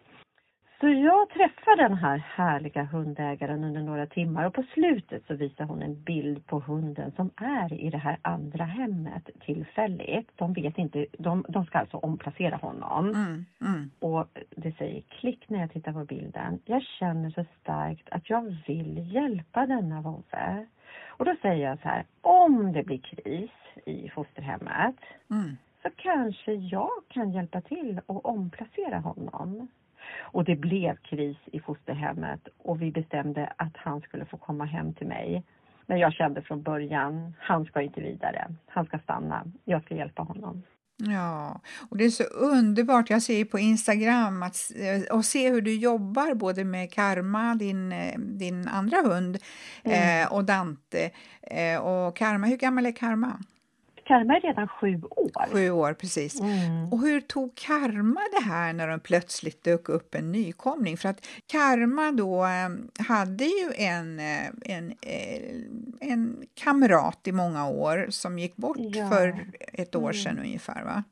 Så 0.85 0.91
jag 0.91 1.29
träffar 1.29 1.77
den 1.77 1.95
här 1.95 2.19
härliga 2.19 2.85
hundägaren 2.85 3.65
under 3.65 3.83
några 3.83 4.07
timmar 4.07 4.47
och 4.47 4.55
på 4.55 4.63
slutet 4.63 5.27
så 5.27 5.35
visar 5.35 5.65
hon 5.65 5.83
en 5.83 6.03
bild 6.03 6.47
på 6.47 6.59
hunden 6.59 7.13
som 7.17 7.31
är 7.37 7.73
i 7.73 7.91
det 7.91 7.99
här 7.99 8.19
andra 8.23 8.65
hemmet 8.65 9.31
tillfälligt. 9.41 10.31
De 10.37 10.53
vet 10.53 10.79
inte, 10.79 11.07
de, 11.19 11.45
de 11.49 11.67
ska 11.67 11.79
alltså 11.79 11.97
omplacera 11.97 12.57
honom. 12.57 13.09
Mm, 13.09 13.45
mm. 13.61 13.91
Och 13.99 14.27
det 14.51 14.73
säger 14.73 15.01
klick 15.01 15.49
när 15.49 15.61
jag 15.61 15.73
tittar 15.73 15.93
på 15.93 16.05
bilden. 16.05 16.61
Jag 16.65 16.83
känner 16.83 17.31
så 17.31 17.45
starkt 17.61 18.09
att 18.11 18.31
jag 18.31 18.57
vill 18.67 19.13
hjälpa 19.15 19.67
denna 19.67 20.01
vovve. 20.01 20.67
Och 21.09 21.25
då 21.25 21.35
säger 21.43 21.69
jag 21.69 21.79
så 21.79 21.89
här, 21.89 22.05
om 22.21 22.73
det 22.73 22.83
blir 22.83 22.99
kris 22.99 23.51
i 23.87 24.09
fosterhemmet 24.09 24.97
Mm. 25.31 25.57
så 25.83 25.89
kanske 25.97 26.53
jag 26.53 26.91
kan 27.09 27.33
hjälpa 27.33 27.61
till 27.61 28.01
och 28.07 28.27
omplacera 28.27 28.99
honom. 28.99 29.69
Och 30.21 30.45
det 30.45 30.57
blev 30.57 30.97
kris 30.97 31.37
i 31.53 31.61
fosterhemmet 31.61 32.41
och 32.59 32.83
vi 32.83 32.91
bestämde 32.91 33.53
att 33.57 33.77
han 33.77 34.01
skulle 34.01 34.25
få 34.25 34.37
komma 34.37 34.65
hem 34.65 34.95
till 34.95 35.07
mig. 35.07 35.45
Men 35.87 35.99
jag 35.99 36.13
kände 36.13 36.43
från 36.43 36.63
början, 36.63 37.35
han 37.39 37.65
ska 37.65 37.83
inte 37.83 38.01
vidare. 38.01 38.55
Han 38.67 38.87
ska 38.87 38.99
stanna. 38.99 39.45
Jag 39.65 39.85
ska 39.85 39.95
hjälpa 39.95 40.23
honom. 40.23 40.63
Ja, 40.97 41.61
och 41.91 41.97
det 41.97 42.05
är 42.05 42.11
så 42.11 42.25
underbart. 42.25 43.11
Jag 43.11 43.23
ser 43.23 43.37
ju 43.37 43.45
på 43.45 43.59
Instagram 43.59 44.43
att, 44.43 44.57
eh, 44.77 45.17
och 45.17 45.25
se 45.25 45.51
hur 45.51 45.61
du 45.61 45.75
jobbar 45.75 46.35
både 46.35 46.65
med 46.65 46.93
Karma, 46.93 47.55
din, 47.55 47.93
eh, 47.93 48.19
din 48.19 48.69
andra 48.69 48.97
hund, 48.97 49.39
eh, 49.83 50.33
och 50.33 50.45
Dante. 50.45 51.11
Eh, 51.43 51.81
och 51.81 52.17
Karma, 52.17 52.47
hur 52.47 52.57
gammal 52.57 52.87
är 52.87 52.93
Karma? 52.93 53.39
Karma 54.07 54.37
är 54.37 54.41
redan 54.41 54.69
sju 54.69 55.03
år. 55.11 55.53
Sju 55.53 55.71
år, 55.71 55.95
precis. 55.95 56.41
Mm. 56.41 56.93
Och 56.93 57.01
hur 57.01 57.21
tog 57.21 57.55
Karma 57.55 58.21
det 58.39 58.45
här 58.45 58.73
när 58.73 58.89
de 58.89 59.01
plötsligt 59.01 59.65
dök 59.65 59.89
upp 59.89 60.15
en 60.15 60.33
nykomling? 60.33 60.97
För 60.97 61.09
att 61.09 61.27
Karma 61.47 62.13
då 62.13 62.45
eh, 62.45 63.05
hade 63.07 63.45
ju 63.45 63.73
en, 63.77 64.21
eh, 64.21 64.47
en, 64.63 64.91
eh, 65.01 65.55
en 66.01 66.37
kamrat 66.55 67.21
i 67.25 67.33
många 67.33 67.69
år 67.69 68.07
som 68.11 68.39
gick 68.39 68.57
bort 68.57 68.77
Ja. 68.81 69.09
för 69.09 69.47
ett 69.73 69.95
år 69.95 70.13
sedan 70.13 70.39
ungefär. 70.39 70.85
Va? 70.85 71.05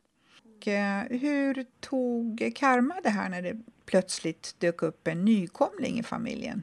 Och, 0.45 0.69
hur 1.11 1.65
tog 1.81 2.53
Karma 2.57 2.95
det 3.03 3.11
här 3.11 3.29
när 3.29 3.43
det 3.43 3.57
plötsligt 3.87 4.55
dök 4.59 4.83
upp 4.83 5.09
en 5.09 5.25
nykomling 5.25 5.99
i 5.99 6.03
familjen? 6.03 6.63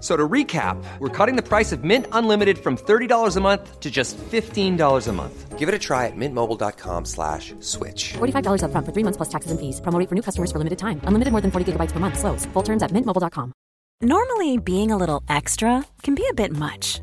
F- 0.00 0.06
So 0.06 0.16
to 0.16 0.26
recap, 0.28 0.82
we're 0.98 1.10
cutting 1.10 1.36
the 1.36 1.42
price 1.42 1.72
of 1.72 1.84
Mint 1.84 2.06
Unlimited 2.12 2.56
from 2.58 2.76
$30 2.78 3.36
a 3.36 3.40
month 3.40 3.80
to 3.80 3.90
just 3.90 4.16
$15 4.16 5.08
a 5.08 5.12
month. 5.12 5.58
Give 5.58 5.68
it 5.68 5.74
a 5.74 5.78
try 5.78 6.06
at 6.06 6.16
mintmobile.com 6.16 7.04
slash 7.04 7.52
switch. 7.60 8.14
$45 8.14 8.62
upfront 8.64 8.86
for 8.86 8.92
three 8.92 9.04
months 9.04 9.18
plus 9.18 9.28
taxes 9.28 9.50
and 9.50 9.60
fees. 9.60 9.78
Promo 9.82 9.98
rate 9.98 10.08
for 10.08 10.14
new 10.14 10.22
customers 10.22 10.50
for 10.50 10.56
limited 10.58 10.78
time. 10.78 11.02
Unlimited 11.04 11.32
more 11.32 11.42
than 11.42 11.50
40 11.50 11.72
gigabytes 11.72 11.92
per 11.92 12.00
month. 12.00 12.18
Slows. 12.18 12.46
Full 12.54 12.62
terms 12.62 12.82
at 12.82 12.92
mintmobile.com. 12.92 13.52
Normally, 14.00 14.56
being 14.56 14.90
a 14.90 14.96
little 14.96 15.22
extra 15.28 15.84
can 16.02 16.14
be 16.14 16.24
a 16.30 16.32
bit 16.32 16.56
much, 16.56 17.02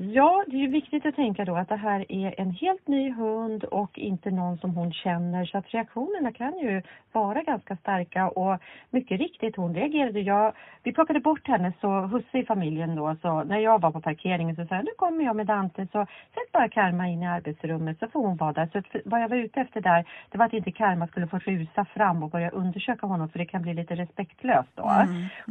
Ja, 0.00 0.44
det 0.46 0.64
är 0.64 0.68
viktigt 0.68 1.06
att 1.06 1.14
tänka 1.14 1.44
då 1.44 1.56
att 1.56 1.68
det 1.68 1.76
här 1.76 2.12
är 2.12 2.40
en 2.40 2.50
helt 2.50 2.88
ny 2.88 3.12
hund 3.12 3.64
och 3.64 3.98
inte 3.98 4.30
någon 4.30 4.58
som 4.58 4.74
hon 4.74 4.92
känner 4.92 5.44
så 5.44 5.58
att 5.58 5.74
reaktionerna 5.74 6.32
kan 6.32 6.58
ju 6.58 6.82
vara 7.12 7.42
ganska 7.42 7.76
starka 7.76 8.28
och 8.28 8.60
mycket 8.90 9.20
riktigt 9.20 9.56
hon 9.56 9.74
reagerade. 9.74 10.20
Jag, 10.20 10.52
vi 10.82 10.92
plockade 10.92 11.20
bort 11.20 11.48
henne 11.48 11.72
så 11.80 12.00
husse 12.00 12.38
i 12.38 12.44
familjen 12.44 12.96
då 12.96 13.16
så 13.22 13.44
när 13.44 13.58
jag 13.58 13.80
var 13.80 13.90
på 13.90 14.00
parkeringen 14.00 14.56
så 14.56 14.66
sa 14.66 14.74
jag 14.74 14.84
nu 14.84 14.90
kommer 14.96 15.24
jag 15.24 15.36
med 15.36 15.46
Dante 15.46 15.86
så 15.92 16.06
sätt 16.34 16.52
bara 16.52 16.68
Karma 16.68 17.08
in 17.08 17.22
i 17.22 17.26
arbetsrummet 17.26 17.98
så 17.98 18.08
får 18.08 18.26
hon 18.26 18.36
vara 18.36 18.52
där. 18.52 18.68
Så 18.72 18.82
vad 19.04 19.22
jag 19.22 19.28
var 19.28 19.36
ute 19.36 19.60
efter 19.60 19.80
där 19.80 20.04
det 20.30 20.38
var 20.38 20.46
att 20.46 20.52
inte 20.52 20.72
Karma 20.72 21.06
skulle 21.06 21.26
få 21.26 21.38
rusa 21.38 21.84
fram 21.84 22.22
och 22.22 22.30
börja 22.30 22.50
undersöka 22.50 23.06
honom 23.06 23.28
för 23.28 23.38
det 23.38 23.46
kan 23.46 23.62
bli 23.62 23.74
lite 23.74 23.94
respektlöst 23.94 24.70
då. 24.74 24.92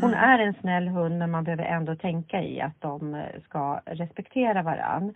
Hon 0.02 0.14
är 0.14 0.40
en 0.40 0.54
snäll 0.54 0.88
hund 0.88 1.20
men 1.20 1.32
man 1.32 1.44
behöver 1.44 1.64
ändå 1.64 1.96
tänka 1.96 2.42
i 2.42 2.62
att 2.62 2.82
de 2.82 3.16
eh, 3.16 3.42
ska 3.44 3.82
respektera 3.86 4.37
varann. 4.64 5.14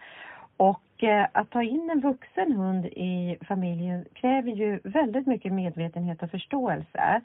Och 0.58 1.04
eh, 1.04 1.28
att 1.32 1.50
ta 1.50 1.64
in 1.64 1.90
en 1.90 2.02
vuxen 2.02 2.52
hund 2.52 2.86
i 2.86 3.38
familjen 3.42 4.06
kräver 4.14 4.52
ju 4.52 4.80
väldigt 4.84 5.28
mycket 5.28 5.54
medvetenhet 5.54 6.24
och 6.24 6.32
förståelse. 6.32 7.22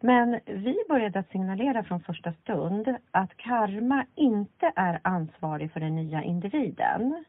Men 0.00 0.40
vi 0.44 0.76
började 0.88 1.18
att 1.18 1.30
signalera 1.30 1.84
från 1.84 2.00
första 2.00 2.32
stund 2.32 2.96
att 3.10 3.36
karma 3.36 4.06
inte 4.14 4.72
är 4.76 5.00
ansvarig 5.02 5.72
för 5.72 5.80
den 5.80 5.96
nya 5.96 6.22
individen. 6.22 7.24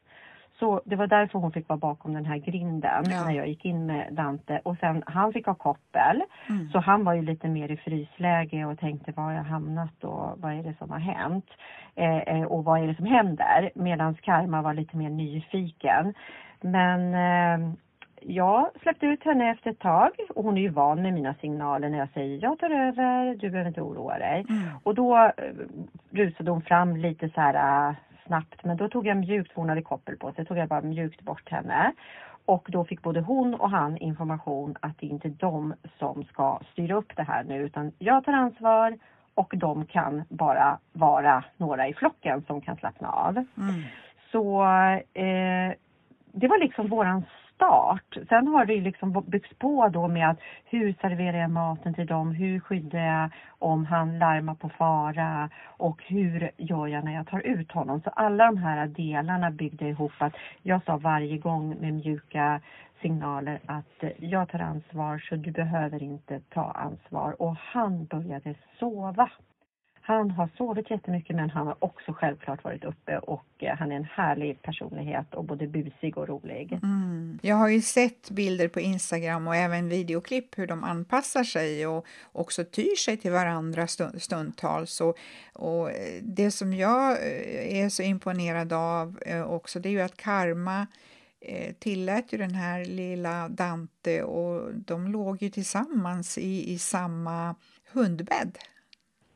Så 0.61 0.81
det 0.85 0.95
var 0.95 1.07
därför 1.07 1.39
hon 1.39 1.51
fick 1.51 1.69
vara 1.69 1.79
bakom 1.79 2.13
den 2.13 2.25
här 2.25 2.37
grinden 2.37 3.03
Ja. 3.09 3.25
när 3.25 3.31
jag 3.31 3.47
gick 3.47 3.65
in 3.65 3.85
med 3.85 4.13
Dante. 4.13 4.61
Och 4.63 4.77
sen 4.77 5.03
han 5.05 5.33
fick 5.33 5.45
ha 5.45 5.53
koppel. 5.53 6.21
Så 6.71 6.79
han 6.79 7.03
var 7.03 7.13
ju 7.13 7.21
lite 7.21 7.47
mer 7.47 7.71
i 7.71 7.77
frysläge 7.77 8.65
och 8.65 8.79
tänkte 8.79 9.11
var 9.11 9.23
har 9.23 9.31
jag 9.33 9.43
hamnat 9.43 10.03
och 10.03 10.41
vad 10.41 10.53
är 10.53 10.63
det 10.63 10.73
som 10.77 10.91
har 10.91 10.99
hänt? 10.99 11.45
Eh, 11.95 12.17
eh, 12.17 12.43
och 12.43 12.63
vad 12.63 12.83
är 12.83 12.87
det 12.87 12.95
som 12.95 13.05
händer? 13.05 13.71
Medan 13.75 14.15
Karma 14.15 14.61
var 14.61 14.73
lite 14.73 14.97
mer 14.97 15.09
nyfiken. 15.09 16.13
Men 16.61 17.13
eh, 17.13 17.73
jag 18.21 18.69
släppte 18.81 19.05
ut 19.05 19.23
henne 19.23 19.51
efter 19.51 19.69
ett 19.71 19.79
tag 19.79 20.09
och 20.35 20.43
hon 20.43 20.57
är 20.57 20.61
ju 20.61 20.69
van 20.69 21.01
med 21.01 21.13
mina 21.13 21.33
signaler 21.33 21.89
när 21.89 21.97
jag 21.97 22.09
säger 22.13 22.39
jag 22.41 22.59
tar 22.59 22.69
över, 22.69 23.35
du 23.35 23.49
behöver 23.49 23.67
inte 23.67 23.81
oroa 23.81 24.17
dig. 24.17 24.45
Och 24.83 24.95
då 24.95 25.17
eh, 25.17 25.31
rusade 26.11 26.51
hon 26.51 26.61
fram 26.61 26.95
lite 26.97 27.29
så 27.29 27.41
här 27.41 27.95
snabbt 28.25 28.63
men 28.63 28.77
då 28.77 28.89
tog 28.89 29.07
jag 29.07 29.17
mjukt, 29.17 29.51
för 29.51 29.61
hon 29.61 29.69
hade 29.69 29.81
koppel 29.81 30.17
på 30.17 30.31
sig, 30.31 30.45
tog 30.45 30.57
jag 30.57 30.67
bara 30.67 30.81
mjukt 30.81 31.21
bort 31.21 31.49
henne. 31.49 31.91
Och 32.45 32.67
då 32.71 32.85
fick 32.85 33.01
både 33.01 33.21
hon 33.21 33.53
och 33.53 33.69
han 33.69 33.97
information 33.97 34.75
att 34.79 34.97
det 34.99 35.05
inte 35.05 35.27
är 35.27 35.35
de 35.37 35.73
som 35.99 36.23
ska 36.23 36.59
styra 36.71 36.95
upp 36.95 37.15
det 37.15 37.23
här 37.23 37.43
nu 37.43 37.61
utan 37.61 37.91
jag 37.99 38.25
tar 38.25 38.33
ansvar 38.33 38.97
och 39.33 39.53
de 39.57 39.85
kan 39.85 40.23
bara 40.29 40.79
vara 40.93 41.43
några 41.57 41.87
i 41.87 41.93
flocken 41.93 42.43
som 42.47 42.61
kan 42.61 42.77
slappna 42.77 43.11
av. 43.11 43.45
Så 44.31 44.63
eh, 45.13 45.73
det 46.31 46.47
var 46.47 46.59
liksom 46.59 46.87
våran 46.87 47.25
start. 47.61 48.17
Sen 48.29 48.47
har 48.47 48.65
det 48.65 48.73
ju 48.73 48.81
liksom 48.81 49.23
byggts 49.27 49.53
på 49.59 49.89
då 49.89 50.07
med 50.07 50.29
att 50.29 50.39
hur 50.65 50.93
serverar 51.01 51.37
jag 51.37 51.49
maten 51.51 51.93
till 51.93 52.07
dem? 52.07 52.31
Hur 52.31 52.59
skyddar 52.59 52.99
jag 52.99 53.29
om 53.59 53.85
han 53.85 54.19
larmar 54.19 54.55
på 54.55 54.69
fara? 54.69 55.49
Och 55.65 56.03
hur 56.03 56.51
gör 56.57 56.87
jag 56.87 57.03
när 57.03 57.13
jag 57.13 57.27
tar 57.27 57.39
ut 57.39 57.71
honom? 57.71 58.01
Så 58.01 58.09
alla 58.09 58.45
de 58.45 58.57
här 58.57 58.87
delarna 58.87 59.51
byggde 59.51 59.87
ihop 59.87 60.11
att 60.17 60.33
jag 60.63 60.83
sa 60.83 60.97
varje 60.97 61.37
gång 61.37 61.75
med 61.79 61.93
mjuka 61.93 62.61
signaler 63.01 63.59
att 63.65 64.03
eh, 64.03 64.09
jag 64.17 64.49
tar 64.49 64.59
ansvar 64.59 65.17
så 65.29 65.35
du 65.35 65.51
behöver 65.51 66.03
inte 66.03 66.39
ta 66.39 66.71
ansvar. 66.71 67.41
Och 67.41 67.55
han 67.55 68.05
började 68.05 68.55
sova. 68.79 69.29
Han 70.03 70.31
har 70.31 70.49
sovit 70.57 70.91
jättemycket 70.91 71.35
men 71.35 71.49
han 71.49 71.67
har 71.67 71.75
också 71.79 72.13
självklart 72.13 72.63
varit 72.63 72.83
uppe 72.83 73.17
och 73.17 73.45
eh, 73.59 73.77
han 73.77 73.91
är 73.91 73.95
en 73.95 74.03
härlig 74.03 74.61
personlighet 74.61 75.33
och 75.33 75.45
både 75.45 75.67
busig 75.67 76.17
och 76.17 76.27
rolig. 76.27 76.79
Mm. 76.83 77.39
Jag 77.41 77.55
har 77.55 77.67
ju 77.67 77.81
sett 77.81 78.29
bilder 78.29 78.67
på 78.67 78.79
Instagram 78.79 79.47
och 79.47 79.55
även 79.55 79.89
videoklipp 79.89 80.57
hur 80.57 80.67
de 80.67 80.83
anpassar 80.83 81.43
sig 81.43 81.87
och 81.87 82.05
också 82.31 82.63
tyr 82.63 82.95
sig 82.95 83.17
till 83.17 83.31
varandra 83.31 83.87
stundtals. 84.17 85.01
Och, 85.01 85.17
och 85.53 85.91
eh, 85.91 86.21
det 86.21 86.51
som 86.51 86.73
jag 86.73 87.11
eh, 87.11 87.81
är 87.83 87.89
så 87.89 88.03
imponerad 88.03 88.73
av 88.73 89.19
också 89.47 89.79
det 89.79 89.89
är 89.89 89.91
ju 89.91 90.01
att 90.01 90.17
Karma 90.17 90.87
tillät 91.79 92.33
ju 92.33 92.37
den 92.37 92.55
här 92.55 92.85
lilla 92.85 93.49
Dante 93.49 94.23
och 94.23 94.75
de 94.75 95.07
låg 95.07 95.41
ju 95.41 95.49
tillsammans 95.49 96.37
i, 96.37 96.73
i 96.73 96.79
samma 96.79 97.55
hundbädd. 97.93 98.57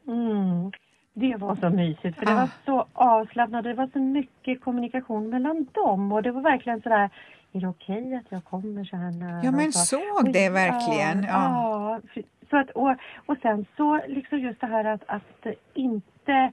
Mm. 0.07 0.71
Det 1.13 1.35
var 1.35 1.55
så 1.55 1.69
mysigt 1.69 2.17
för 2.17 2.25
det 2.25 2.33
ah. 2.33 2.35
var 2.35 2.49
så 2.65 2.85
avslappnat 2.93 3.63
det 3.63 3.73
var 3.73 3.89
så 3.93 3.99
mycket 3.99 4.61
kommunikation 4.61 5.29
mellan 5.29 5.67
dem 5.71 6.11
och 6.11 6.23
det 6.23 6.31
var 6.31 6.41
verkligen 6.41 6.81
sådär 6.81 7.09
är 7.55 7.59
det 7.59 7.67
okej 7.67 8.01
okay 8.01 8.15
att 8.15 8.25
jag 8.29 8.43
kommer 8.43 8.85
så 8.85 8.95
här 8.95 9.11
nära? 9.11 9.41
Ja 9.43 9.51
men 9.51 9.71
såg 9.73 10.33
det 10.33 10.49
verkligen? 10.49 11.23
Ja, 11.23 11.99
ja. 12.15 12.21
Så 12.49 12.57
att, 12.57 12.69
och, 12.69 12.95
och 13.25 13.37
sen 13.41 13.65
så 13.77 14.01
liksom 14.07 14.39
just 14.39 14.61
det 14.61 14.67
här 14.67 14.85
att, 14.85 15.03
att 15.07 15.47
inte 15.73 16.51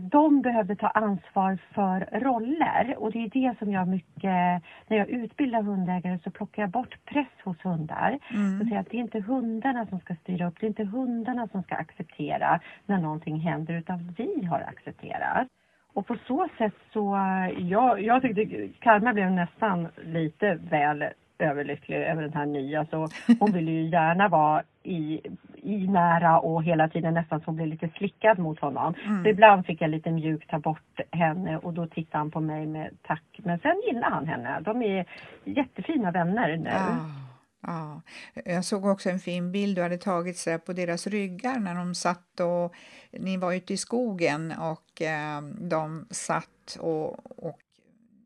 de 0.00 0.42
behöver 0.42 0.74
ta 0.74 0.88
ansvar 0.88 1.58
för 1.74 2.20
roller 2.20 2.94
och 2.98 3.12
det 3.12 3.18
är 3.18 3.28
det 3.28 3.58
som 3.58 3.72
jag 3.72 3.88
mycket, 3.88 4.62
när 4.88 4.96
jag 4.96 5.08
utbildar 5.08 5.62
hundägare 5.62 6.18
så 6.24 6.30
plockar 6.30 6.62
jag 6.62 6.70
bort 6.70 6.98
press 7.04 7.32
hos 7.44 7.64
hundar. 7.64 8.18
Mm. 8.30 8.58
Så 8.58 8.64
säger 8.64 8.80
att 8.80 8.90
det 8.90 8.96
är 8.96 9.00
inte 9.00 9.20
hundarna 9.20 9.86
som 9.86 10.00
ska 10.00 10.14
styra 10.14 10.48
upp, 10.48 10.54
det 10.60 10.66
är 10.66 10.68
inte 10.68 10.84
hundarna 10.84 11.48
som 11.48 11.62
ska 11.62 11.74
acceptera 11.74 12.60
när 12.86 12.98
någonting 12.98 13.40
händer 13.40 13.74
utan 13.74 14.14
vi 14.16 14.44
har 14.44 14.60
accepterat. 14.60 15.48
Och 15.92 16.06
på 16.06 16.16
så 16.26 16.48
sätt 16.58 16.74
så, 16.92 17.16
jag, 17.58 18.02
jag 18.02 18.22
tyckte 18.22 18.68
Karma 18.78 19.12
blev 19.12 19.30
nästan 19.30 19.88
lite 20.04 20.54
väl 20.54 21.04
överlycklig 21.38 21.96
över 21.96 22.22
den 22.22 22.32
här 22.32 22.46
nya 22.46 22.86
så 22.86 23.08
hon 23.40 23.52
ville 23.52 23.70
ju 23.70 23.88
gärna 23.88 24.28
vara 24.28 24.62
i, 24.82 25.20
i 25.54 25.86
nära 25.88 26.40
och 26.40 26.64
hela 26.64 26.88
tiden 26.88 27.14
nästan 27.14 27.40
så 27.40 27.46
hon 27.46 27.56
blev 27.56 27.68
lite 27.68 27.88
slickad 27.88 28.38
mot 28.38 28.60
honom. 28.60 28.94
Mm. 29.04 29.24
Så 29.24 29.30
ibland 29.30 29.66
fick 29.66 29.80
jag 29.80 29.90
lite 29.90 30.10
mjukt 30.10 30.50
ta 30.50 30.58
bort 30.58 31.00
henne 31.10 31.58
och 31.58 31.72
då 31.72 31.86
tittade 31.86 32.18
han 32.18 32.30
på 32.30 32.40
mig 32.40 32.66
med 32.66 32.90
tack. 33.02 33.24
Men 33.36 33.58
sen 33.58 33.82
gillade 33.86 34.14
han 34.14 34.26
henne. 34.26 34.60
De 34.60 34.82
är 34.82 35.06
jättefina 35.44 36.10
vänner 36.10 36.56
nu. 36.56 36.70
Ah. 36.70 37.24
Ja, 37.66 38.02
jag 38.44 38.64
såg 38.64 38.84
också 38.84 39.10
en 39.10 39.18
fin 39.18 39.52
bild 39.52 39.76
du 39.76 39.82
hade 39.82 39.98
tagit 39.98 40.36
så 40.36 40.58
på 40.58 40.72
deras 40.72 41.06
ryggar 41.06 41.58
när 41.58 41.74
de 41.74 41.94
satt 41.94 42.40
och 42.40 42.74
ni 43.12 43.36
var 43.36 43.52
ute 43.52 43.72
i 43.72 43.76
skogen 43.76 44.52
och 44.52 45.02
eh, 45.02 45.42
de 45.42 46.06
satt 46.10 46.76
och, 46.80 47.46
och 47.46 47.58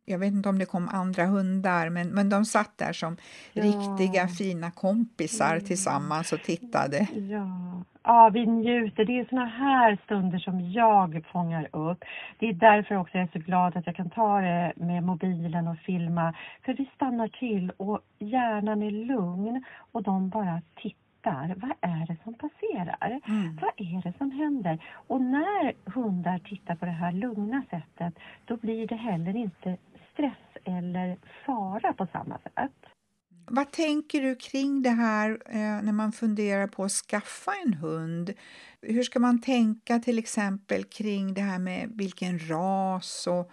jag 0.09 0.19
vet 0.19 0.33
inte 0.33 0.49
om 0.49 0.59
det 0.59 0.67
kom 0.67 0.89
andra 0.89 1.25
hundar, 1.25 1.89
men, 1.89 2.09
men 2.09 2.29
de 2.29 2.45
satt 2.45 2.79
där 2.79 2.93
som 2.93 3.17
ja. 3.53 3.63
riktiga 3.63 4.29
fina 4.29 4.71
kompisar 4.71 5.53
mm. 5.53 5.65
tillsammans 5.65 6.33
och 6.33 6.43
tittade. 6.43 7.07
Ja. 7.15 7.83
ja, 8.03 8.31
vi 8.35 8.47
njuter. 8.47 9.05
Det 9.05 9.21
är 9.21 9.25
såna 9.25 9.47
här 9.47 9.99
stunder 10.05 10.39
som 10.39 10.71
jag 10.71 11.25
fångar 11.33 11.69
upp. 11.73 12.05
Det 12.39 12.47
är 12.47 12.53
därför 12.53 12.97
också 12.97 13.19
jag 13.19 13.25
är 13.25 13.33
så 13.33 13.39
glad 13.39 13.77
att 13.77 13.87
jag 13.87 13.97
kan 13.97 14.11
ta 14.11 14.41
det 14.41 14.73
med 14.77 15.03
mobilen 15.03 15.69
och 15.69 15.79
filma. 15.79 16.35
För 16.65 16.75
vi 16.75 16.91
stannar 16.95 17.29
till 17.29 17.73
och 17.77 18.01
hjärnan 18.19 18.83
är 18.83 18.91
lugn 18.91 19.65
och 19.93 20.03
de 20.03 20.29
bara 20.29 20.63
tittar 20.77 21.09
vad 21.57 21.73
är 21.81 22.07
det 22.07 22.17
som 22.25 22.35
passerar? 22.35 23.21
Mm. 23.29 23.59
Vad 23.61 23.71
är 23.77 24.03
det 24.03 24.19
som 24.19 24.31
händer? 24.31 24.79
Och 24.93 25.21
när 25.21 25.91
hundar 25.91 26.39
tittar 26.39 26.75
på 26.75 26.85
det 26.85 26.91
här 26.91 27.13
lugna 27.13 27.63
sättet, 27.71 28.15
då 28.45 28.57
blir 28.57 28.87
det 28.87 28.97
heller 28.97 29.37
inte 29.37 29.77
stress 30.19 30.63
eller 30.65 31.17
fara 31.47 31.93
på 31.93 32.07
samma 32.13 32.39
sätt. 32.39 32.73
Vad 33.51 33.73
tänker 33.73 34.23
du 34.23 34.37
kring 34.37 34.83
det 34.83 34.91
här 34.91 35.31
eh, 35.31 35.83
när 35.83 35.93
man 35.93 36.13
funderar 36.13 36.67
på 36.67 36.85
att 36.85 36.91
skaffa 36.91 37.51
en 37.65 37.75
hund? 37.75 38.31
Hur 38.83 39.03
ska 39.03 39.21
man 39.21 39.41
tänka 39.41 39.99
till 39.99 40.19
exempel 40.19 40.85
kring 40.85 41.35
det 41.35 41.41
här 41.41 41.59
med 41.59 41.91
vilken 41.95 42.39
ras 42.39 43.27
och 43.27 43.51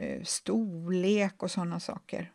eh, 0.00 0.22
storlek 0.22 1.42
och 1.42 1.50
sådana 1.50 1.80
saker? 1.80 2.30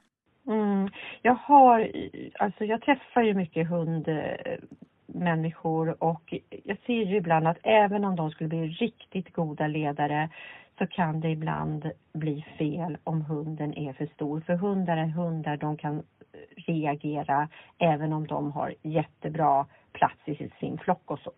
Mm. 0.48 0.90
Jag 1.22 1.36
har, 1.36 1.92
alltså 2.40 2.66
jag 2.66 2.82
träffar 2.82 3.22
ju 3.22 3.34
mycket 3.34 3.70
hundmänniskor 3.70 6.04
och 6.04 6.34
jag 6.64 6.78
ser 6.86 6.94
ju 6.94 7.18
ibland 7.18 7.48
att 7.48 7.60
även 7.64 8.06
om 8.06 8.16
de 8.16 8.32
skulle 8.32 8.50
bli 8.50 8.68
riktigt 8.68 9.34
goda 9.34 9.68
ledare 9.68 10.30
så 10.78 10.88
kan 10.88 11.20
det 11.20 11.30
ibland 11.30 11.92
bli 12.14 12.46
fel 12.58 12.98
om 13.04 13.22
hunden 13.22 13.78
är 13.78 13.94
för 13.94 14.06
stor. 14.06 14.42
För 14.42 14.54
hundar 14.54 14.98
är 14.98 15.06
hundar, 15.06 15.58
de 15.58 15.78
kan 15.78 16.04
reagera 16.56 17.50
även 17.78 18.14
om 18.14 18.28
de 18.28 18.52
har 18.52 18.74
jättebra 18.82 19.66
plats 19.94 20.20
i 20.26 20.50
sin 20.60 20.78
flock 20.78 21.12
och 21.12 21.20
så. 21.20 21.32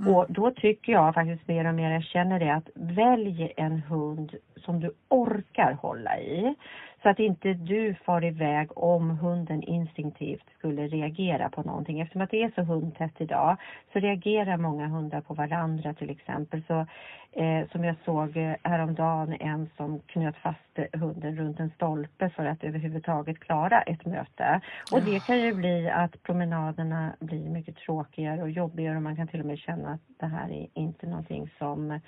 Mm. 0.00 0.14
Och 0.14 0.26
då 0.28 0.50
tycker 0.50 0.92
jag 0.92 1.14
faktiskt 1.14 1.48
mer 1.48 1.68
och 1.68 1.74
mer, 1.74 1.90
jag 1.90 2.04
känner 2.04 2.38
det, 2.38 2.54
att 2.54 2.68
välj 2.74 3.52
en 3.56 3.80
hund 3.80 4.34
som 4.56 4.80
du 4.80 4.92
orkar 5.08 5.72
hålla 5.72 6.18
i. 6.18 6.54
Så 7.02 7.08
att 7.08 7.18
inte 7.18 7.54
du 7.54 7.94
far 7.94 8.24
iväg 8.24 8.78
om 8.78 9.10
hunden 9.10 9.62
instinktivt 9.62 10.44
skulle 10.58 10.86
reagera 10.86 11.48
på 11.48 11.62
någonting. 11.62 12.00
Eftersom 12.00 12.22
att 12.22 12.30
det 12.30 12.42
är 12.42 12.52
så 12.54 12.62
hundtätt 12.62 13.20
idag 13.20 13.56
så 13.92 13.98
reagerar 13.98 14.56
många 14.56 14.86
hundar 14.86 15.20
på 15.20 15.34
varandra 15.34 15.94
till 15.94 16.10
exempel. 16.10 16.62
Så 16.66 16.86
eh, 17.32 17.68
som 17.72 17.84
jag 17.84 17.96
såg 18.04 18.36
eh, 18.36 18.54
häromdagen 18.62 19.36
en 19.40 19.70
som 19.76 20.00
knöt 20.00 20.36
fast 20.36 20.78
hunden 20.92 21.36
runt 21.36 21.60
en 21.60 21.70
stolpe 21.70 22.30
för 22.30 22.46
att 22.46 22.64
överhuvudtaget 22.64 23.40
klara 23.40 23.82
ett 23.82 24.06
möte. 24.06 24.60
Och 24.92 25.02
det 25.02 25.26
kan 25.26 25.40
ju 25.40 25.54
bli 25.54 25.90
att 25.90 26.22
promenaderna 26.22 27.12
blir 27.20 27.50
mycket 27.50 27.76
tråkigare 27.76 28.42
och 28.42 28.50
jobbigare 28.50 28.96
och 28.96 29.02
man 29.02 29.16
kan 29.16 29.28
till 29.28 29.40
och 29.40 29.46
med 29.46 29.58
känna 29.58 29.92
att 29.92 30.00
det 30.20 30.26
här 30.26 30.50
är 30.50 30.66
inte 30.74 31.06
någonting 31.06 31.50
som 31.58 32.00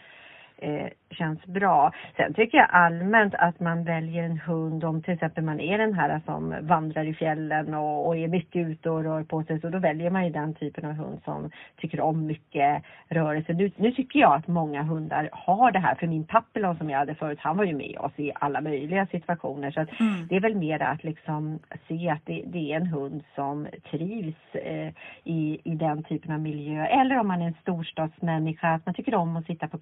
eh, 0.60 0.88
känns 1.10 1.46
bra. 1.46 1.92
Sen 2.16 2.34
tycker 2.34 2.58
jag 2.58 2.68
allmänt 2.70 3.34
att 3.34 3.60
man 3.60 3.84
väljer 3.84 4.24
en 4.24 4.38
hund 4.38 4.84
om 4.84 5.02
till 5.02 5.14
exempel 5.14 5.44
man 5.44 5.60
är 5.60 5.78
den 5.78 5.94
här 5.94 6.20
som 6.24 6.54
vandrar 6.60 7.04
i 7.04 7.14
fjällen 7.14 7.74
och, 7.74 8.06
och 8.06 8.16
är 8.16 8.28
mycket 8.28 8.66
ute 8.66 8.90
och 8.90 9.04
rör 9.04 9.22
på 9.22 9.42
sig. 9.42 9.60
Så 9.60 9.68
då 9.68 9.78
väljer 9.78 10.10
man 10.10 10.24
ju 10.24 10.30
den 10.30 10.54
typen 10.54 10.84
av 10.84 10.92
hund 10.92 11.20
som 11.24 11.50
tycker 11.76 12.00
om 12.00 12.26
mycket 12.26 12.82
rörelse. 13.08 13.52
Nu, 13.52 13.70
nu 13.76 13.92
tycker 13.92 14.20
jag 14.20 14.34
att 14.34 14.48
många 14.48 14.82
hundar 14.82 15.28
har 15.32 15.70
det 15.70 15.78
här. 15.78 15.94
För 15.94 16.06
min 16.06 16.26
papillon 16.26 16.76
som 16.76 16.90
jag 16.90 16.98
hade 16.98 17.14
förut, 17.14 17.38
han 17.42 17.56
var 17.56 17.64
ju 17.64 17.74
med 17.74 17.98
oss 17.98 18.12
i 18.16 18.32
alla 18.34 18.60
möjliga 18.60 19.06
situationer. 19.06 19.70
Så 19.70 19.80
mm. 19.80 20.26
det 20.28 20.36
är 20.36 20.40
väl 20.40 20.56
mer 20.56 20.82
att 20.82 21.04
liksom 21.04 21.58
se 21.88 22.08
att 22.08 22.26
det, 22.26 22.42
det 22.46 22.72
är 22.72 22.76
en 22.76 22.86
hund 22.86 23.22
som 23.34 23.66
trivs 23.90 24.54
eh, 24.54 24.92
i, 25.24 25.60
i 25.64 25.74
den 25.74 26.02
typen 26.02 26.32
av 26.32 26.40
miljö. 26.40 26.86
Eller 26.86 27.18
om 27.18 27.28
man 27.28 27.42
är 27.42 27.46
en 27.46 27.54
storstadsmänniska, 27.62 28.68
att 28.68 28.86
man 28.86 28.94
tycker 28.94 29.14
om 29.14 29.36
att 29.36 29.46
sitta 29.46 29.68
på 29.68 29.78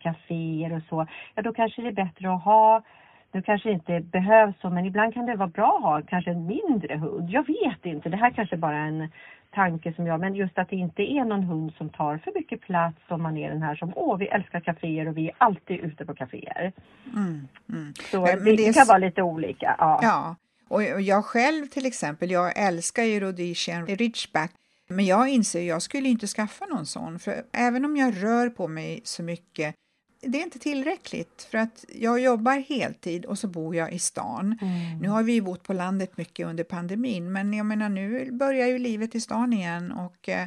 kaféer 0.69 0.77
och 0.77 0.83
så 0.89 1.07
ja 1.35 1.43
då 1.43 1.53
kanske 1.53 1.83
det 1.83 1.89
är 1.89 1.93
bättre 1.93 2.35
att 2.35 2.45
ha 2.45 2.83
nu 3.33 3.43
kanske 3.43 3.71
inte 3.71 4.01
behövs 4.01 4.55
så, 4.61 4.71
men 4.71 4.85
ibland 4.85 5.15
kan 5.15 5.27
det 5.27 5.37
vara 5.37 5.49
bra 5.49 5.77
att 5.77 5.83
ha 5.83 6.03
kanske 6.09 6.31
en 6.31 6.47
mindre 6.47 6.97
hund. 6.97 7.31
Jag 7.31 7.47
vet 7.47 7.85
inte, 7.85 8.09
det 8.09 8.17
här 8.17 8.31
kanske 8.31 8.57
bara 8.57 8.77
är 8.77 8.89
en 8.89 9.09
tanke 9.55 9.93
som 9.93 10.07
jag, 10.07 10.21
men 10.21 10.35
just 10.35 10.59
att 10.59 10.71
det 10.71 10.77
inte 10.77 11.03
är 11.03 11.25
någon 11.25 11.43
hund 11.43 11.73
som 11.79 11.89
tar 11.89 12.19
för 12.19 12.33
mycket 12.35 12.61
plats 12.61 12.97
om 13.09 13.23
man 13.23 13.37
är 13.37 13.51
den 13.51 13.63
här 13.63 13.77
som, 13.77 13.93
åh 13.97 14.19
vi 14.19 14.27
älskar 14.27 14.61
kaféer 14.61 15.09
och 15.09 15.17
vi 15.17 15.29
är 15.29 15.35
alltid 15.39 15.81
ute 15.81 16.05
på 16.05 16.15
kaféer. 16.15 16.73
Mm, 17.17 17.49
mm. 17.69 17.93
Så 18.11 18.21
men, 18.21 18.45
det, 18.45 18.57
det, 18.57 18.75
kan 18.75 18.87
vara 18.87 18.99
lite 18.99 19.23
olika. 19.23 19.77
Ja. 19.79 20.01
ja. 20.03 20.37
Och 20.69 20.83
jag 20.83 21.25
själv 21.25 21.67
till 21.67 21.87
exempel, 21.87 22.31
jag 22.31 22.59
älskar 22.59 23.03
ju 23.03 23.21
Rhodesian 23.21 23.87
Ridgeback 23.87 24.53
men 24.89 25.07
jag 25.07 25.29
inser 25.29 25.61
att 25.61 25.67
jag 25.67 25.83
skulle 25.83 26.09
inte 26.09 26.27
skaffa 26.27 26.67
någon 26.67 26.87
sån, 26.87 27.19
för 27.19 27.35
även 27.53 27.85
om 27.85 27.97
jag 27.97 28.25
rör 28.25 28.49
på 28.49 28.69
mig 28.69 29.01
så 29.05 29.23
mycket 29.23 29.75
det 30.21 30.39
är 30.39 30.43
inte 30.43 30.59
tillräckligt 30.59 31.49
för 31.51 31.59
att 31.59 31.85
jag 31.89 32.21
jobbar 32.21 32.53
heltid 32.69 33.25
och 33.25 33.39
så 33.39 33.49
bor 33.49 33.75
jag 33.75 33.93
i 33.93 33.99
stan. 33.99 34.59
Mm. 34.61 34.99
Nu 35.01 35.09
har 35.09 35.23
vi 35.23 35.43
bott 35.43 35.63
på 35.67 35.73
landet 35.73 36.17
mycket 36.17 36.47
under 36.47 36.65
pandemin 36.65 37.33
men 37.33 37.55
jag 37.55 37.67
menar 37.67 37.89
nu 37.89 38.33
börjar 38.33 38.67
ju 38.67 38.79
livet 38.79 39.15
i 39.15 39.21
stan 39.21 39.53
igen 39.53 39.93
och 39.93 40.29
eh, 40.29 40.47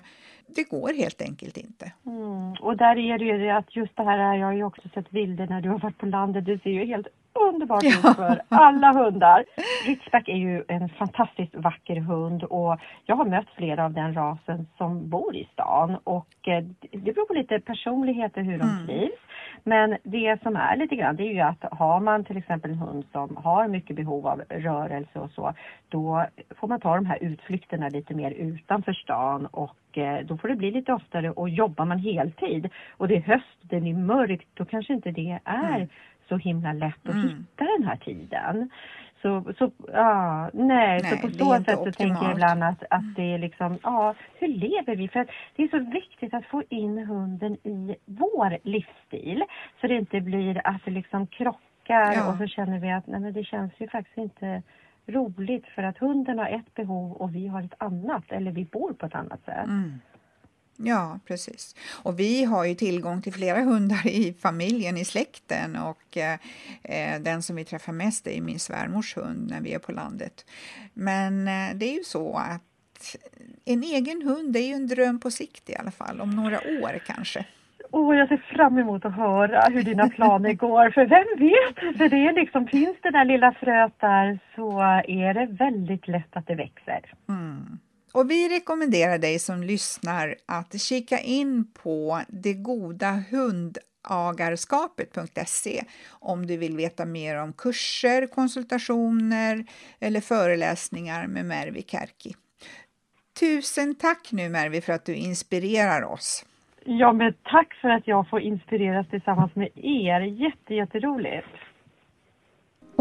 det 0.55 0.69
går 0.69 0.93
helt 0.93 1.21
enkelt 1.21 1.57
inte. 1.57 1.91
Mm. 2.05 2.53
Och 2.61 2.77
där 2.77 2.97
är 2.97 3.17
det 3.17 3.25
ju 3.25 3.49
att 3.49 3.75
just 3.75 3.97
det 3.97 4.03
här, 4.03 4.35
jag 4.35 4.45
har 4.45 4.53
ju 4.53 4.63
också 4.63 4.89
sett 4.93 5.09
bilder 5.09 5.47
när 5.47 5.61
du 5.61 5.69
har 5.69 5.79
varit 5.79 5.97
på 5.97 6.05
landet, 6.05 6.45
det 6.45 6.59
ser 6.59 6.69
ju 6.69 6.85
helt 6.85 7.07
underbart 7.53 7.83
ja. 7.83 8.13
för 8.13 8.41
alla 8.49 8.93
hundar. 8.93 9.45
Ridgeback 9.85 10.27
är 10.27 10.35
ju 10.35 10.63
en 10.67 10.89
fantastiskt 10.89 11.55
vacker 11.55 11.95
hund 11.95 12.43
och 12.43 12.79
jag 13.05 13.15
har 13.15 13.25
mött 13.25 13.49
flera 13.55 13.85
av 13.85 13.93
den 13.93 14.13
rasen 14.13 14.67
som 14.77 15.09
bor 15.09 15.35
i 15.35 15.49
stan 15.53 15.97
och 16.03 16.47
eh, 16.47 16.63
det 16.91 17.13
beror 17.13 17.25
på 17.25 17.33
lite 17.33 17.59
personligheter 17.59 18.41
hur 18.41 18.57
de 18.57 18.69
mm. 18.69 18.87
trivs. 18.87 19.19
Men 19.63 19.97
det 20.03 20.41
som 20.43 20.55
är 20.55 20.75
lite 20.75 20.95
grann 20.95 21.15
det 21.15 21.23
är 21.23 21.33
ju 21.33 21.39
att 21.39 21.65
har 21.71 21.99
man 21.99 22.23
till 22.23 22.37
exempel 22.37 22.71
en 22.71 22.77
hund 22.77 23.05
som 23.11 23.37
har 23.37 23.67
mycket 23.67 23.95
behov 23.95 24.27
av 24.27 24.41
rörelse 24.49 25.19
och 25.19 25.31
så, 25.31 25.53
då 25.89 26.25
får 26.59 26.67
man 26.67 26.79
ta 26.79 26.95
de 26.95 27.05
här 27.05 27.17
utflykterna 27.21 27.89
lite 27.89 28.13
mer 28.13 28.31
utanför 28.31 28.93
stan 28.93 29.45
och 29.45 29.97
eh, 29.97 30.25
då 30.25 30.37
får 30.37 30.47
det 30.47 30.55
bli 30.55 30.71
lite 30.71 30.93
oftare 30.93 31.31
och 31.31 31.49
jobbar 31.49 31.85
man 31.85 31.99
heltid 31.99 32.69
och 32.97 33.07
det 33.07 33.15
är 33.15 33.21
höst, 33.21 33.57
det 33.61 33.75
är 33.75 33.93
mörkt, 33.93 34.47
då 34.53 34.65
kanske 34.65 34.93
inte 34.93 35.11
det 35.11 35.39
är 35.45 35.75
mm. 35.75 35.87
Så 36.31 36.37
himla 36.37 36.73
lätt 36.73 37.07
att 37.07 37.13
mm. 37.13 37.27
hitta 37.27 37.63
den 37.77 37.87
här 37.87 37.95
tiden. 37.95 38.69
Så, 39.21 39.53
så 39.57 39.71
ja, 39.93 40.49
nej, 40.53 40.99
nej, 41.01 41.11
så 41.11 41.27
på 41.27 41.33
så 41.33 41.63
sätt 41.63 41.79
så 41.79 41.91
tänker 41.91 42.23
jag 42.23 42.31
ibland 42.31 42.63
att, 42.63 42.83
att 42.89 43.01
mm. 43.01 43.13
det 43.17 43.33
är 43.33 43.37
liksom, 43.37 43.77
ja, 43.83 44.15
hur 44.39 44.47
lever 44.47 44.95
vi? 44.95 45.07
För 45.07 45.27
det 45.55 45.63
är 45.63 45.67
så 45.67 45.91
viktigt 45.91 46.33
att 46.33 46.45
få 46.45 46.63
in 46.69 46.97
hunden 46.97 47.53
i 47.53 47.95
vår 48.05 48.57
livsstil 48.63 49.43
så 49.81 49.87
det 49.87 49.95
inte 49.95 50.21
blir 50.21 50.61
att 50.67 50.85
det 50.85 50.91
liksom 50.91 51.27
krockar 51.27 52.13
ja. 52.13 52.31
och 52.31 52.37
så 52.37 52.47
känner 52.47 52.79
vi 52.79 52.91
att 52.91 53.07
nej 53.07 53.19
men 53.19 53.33
det 53.33 53.43
känns 53.43 53.73
ju 53.77 53.87
faktiskt 53.89 54.17
inte 54.17 54.61
roligt 55.07 55.65
för 55.65 55.83
att 55.83 55.97
hunden 55.97 56.39
har 56.39 56.49
ett 56.49 56.75
behov 56.75 57.11
och 57.11 57.35
vi 57.35 57.47
har 57.47 57.61
ett 57.63 57.73
annat 57.77 58.31
eller 58.31 58.51
vi 58.51 58.65
bor 58.65 58.93
på 58.93 59.05
ett 59.05 59.15
annat 59.15 59.43
sätt. 59.45 59.67
Mm. 59.67 59.99
Ja, 60.83 61.19
precis. 61.27 61.75
Och 62.03 62.19
vi 62.19 62.43
har 62.43 62.65
ju 62.65 62.75
tillgång 62.75 63.21
till 63.21 63.33
flera 63.33 63.61
hundar 63.61 64.07
i 64.07 64.33
familjen, 64.33 64.97
i 64.97 65.05
släkten 65.05 65.75
och 65.75 66.17
eh, 66.17 66.37
eh, 66.83 67.21
den 67.21 67.41
som 67.41 67.55
vi 67.55 67.65
träffar 67.65 67.93
mest 67.93 68.27
är 68.27 68.41
min 68.41 68.59
svärmors 68.59 69.17
hund 69.17 69.49
när 69.49 69.61
vi 69.61 69.73
är 69.73 69.79
på 69.79 69.91
landet. 69.91 70.45
Men 70.93 71.47
eh, 71.47 71.75
det 71.75 71.85
är 71.85 71.97
ju 71.97 72.03
så 72.03 72.37
att 72.37 73.15
en 73.65 73.83
egen 73.83 74.21
hund 74.21 74.55
är 74.55 74.61
ju 74.61 74.73
en 74.73 74.87
dröm 74.87 75.19
på 75.19 75.31
sikt 75.31 75.69
i 75.69 75.75
alla 75.75 75.91
fall, 75.91 76.21
om 76.21 76.35
några 76.35 76.57
år 76.57 76.99
kanske. 77.05 77.45
Oh, 77.91 78.17
jag 78.17 78.27
ser 78.27 78.37
fram 78.37 78.77
emot 78.77 79.05
att 79.05 79.15
höra 79.15 79.61
hur 79.61 79.83
dina 79.83 80.09
planer 80.09 80.53
går, 80.53 80.89
för 80.89 81.05
vem 81.05 81.27
vet? 81.39 81.97
För 81.97 82.09
det 82.09 82.27
är 82.27 82.33
liksom, 82.33 82.67
finns 82.67 82.97
det 83.01 83.11
där 83.11 83.25
lilla 83.25 83.53
fröet 83.53 83.93
där 83.99 84.39
så 84.55 84.79
är 85.07 85.33
det 85.33 85.45
väldigt 85.45 86.07
lätt 86.07 86.37
att 86.37 86.47
det 86.47 86.55
växer. 86.55 87.13
Mm. 87.29 87.79
Och 88.13 88.31
vi 88.31 88.49
rekommenderar 88.49 89.17
dig 89.17 89.39
som 89.39 89.63
lyssnar 89.63 90.35
att 90.45 90.81
kika 90.81 91.19
in 91.19 91.71
på 91.83 92.21
det 92.27 92.53
goda 92.53 93.11
om 96.09 96.47
du 96.47 96.57
vill 96.57 96.77
veta 96.77 97.05
mer 97.05 97.41
om 97.41 97.53
kurser, 97.53 98.27
konsultationer 98.27 99.65
eller 99.99 100.21
föreläsningar 100.21 101.27
med 101.27 101.45
Mervi 101.45 101.81
Kärki. 101.81 102.35
Tusen 103.39 103.95
tack 103.95 104.31
nu 104.31 104.49
Mervi 104.49 104.81
för 104.81 104.93
att 104.93 105.05
du 105.05 105.15
inspirerar 105.15 106.03
oss. 106.03 106.45
Ja, 106.85 107.13
men 107.13 107.33
tack 107.43 107.73
för 107.81 107.89
att 107.89 108.07
jag 108.07 108.29
får 108.29 108.41
inspireras 108.41 109.09
tillsammans 109.09 109.55
med 109.55 109.69
er. 109.75 110.21
Jätte, 110.21 110.73
jätteroligt. 110.73 111.47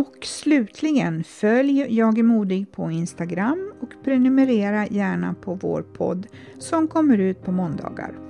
Och 0.00 0.26
slutligen, 0.26 1.24
följ 1.24 1.86
Jag 1.88 2.18
är 2.18 2.22
modig 2.22 2.72
på 2.72 2.90
Instagram 2.90 3.72
och 3.80 4.04
prenumerera 4.04 4.86
gärna 4.86 5.34
på 5.34 5.54
vår 5.54 5.82
podd 5.82 6.26
som 6.58 6.88
kommer 6.88 7.18
ut 7.18 7.44
på 7.44 7.52
måndagar. 7.52 8.29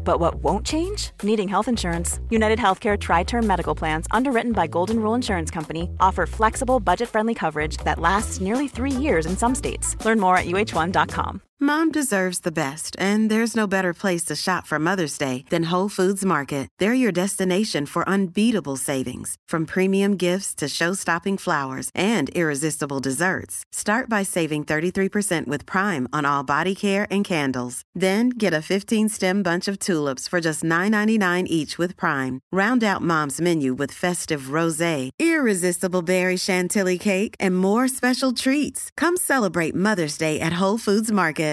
But 0.03 0.19
what 0.19 0.35
won't 0.35 0.65
change? 0.65 1.11
Needing 1.23 1.47
health 1.47 1.67
insurance. 1.67 2.19
United 2.29 2.59
Healthcare 2.59 2.99
Tri 2.99 3.23
Term 3.23 3.47
Medical 3.47 3.75
Plans, 3.75 4.07
underwritten 4.11 4.51
by 4.51 4.67
Golden 4.67 4.99
Rule 4.99 5.15
Insurance 5.15 5.51
Company, 5.51 5.89
offer 5.99 6.25
flexible, 6.25 6.79
budget 6.79 7.09
friendly 7.09 7.33
coverage 7.33 7.77
that 7.85 7.99
lasts 7.99 8.41
nearly 8.41 8.67
three 8.67 8.91
years 8.91 9.25
in 9.25 9.37
some 9.37 9.55
states. 9.55 9.95
Learn 10.03 10.19
more 10.19 10.37
at 10.37 10.45
uh1.com. 10.45 11.41
Mom 11.63 11.91
deserves 11.91 12.39
the 12.39 12.51
best, 12.51 12.95
and 12.97 13.29
there's 13.29 13.55
no 13.55 13.67
better 13.67 13.93
place 13.93 14.23
to 14.23 14.35
shop 14.35 14.65
for 14.65 14.79
Mother's 14.79 15.15
Day 15.19 15.45
than 15.51 15.69
Whole 15.69 15.89
Foods 15.89 16.25
Market. 16.25 16.67
They're 16.79 16.95
your 16.95 17.11
destination 17.11 17.85
for 17.85 18.03
unbeatable 18.09 18.77
savings, 18.77 19.35
from 19.47 19.67
premium 19.67 20.17
gifts 20.17 20.55
to 20.55 20.67
show 20.67 20.95
stopping 20.95 21.37
flowers 21.37 21.91
and 21.93 22.31
irresistible 22.31 22.97
desserts. 22.97 23.63
Start 23.71 24.09
by 24.09 24.23
saving 24.23 24.63
33% 24.65 25.45
with 25.45 25.67
Prime 25.67 26.07
on 26.11 26.25
all 26.25 26.43
body 26.43 26.73
care 26.73 27.05
and 27.11 27.23
candles. 27.23 27.83
Then 27.93 28.29
get 28.29 28.55
a 28.55 28.61
15 28.63 29.09
stem 29.09 29.43
bunch 29.43 29.67
of 29.67 29.77
tulips 29.77 29.90
for 30.27 30.41
just 30.41 30.63
$9.99 30.63 31.45
each 31.47 31.77
with 31.77 31.95
Prime. 31.95 32.41
Round 32.51 32.83
out 32.83 33.01
Mom's 33.01 33.39
menu 33.39 33.73
with 33.73 33.91
festive 33.91 34.51
rose, 34.51 35.11
irresistible 35.19 36.01
berry 36.01 36.37
chantilly 36.37 36.97
cake, 36.97 37.35
and 37.39 37.55
more 37.55 37.87
special 37.87 38.33
treats. 38.33 38.89
Come 38.97 39.15
celebrate 39.15 39.75
Mother's 39.75 40.17
Day 40.17 40.39
at 40.39 40.53
Whole 40.53 40.77
Foods 40.77 41.11
Market. 41.11 41.51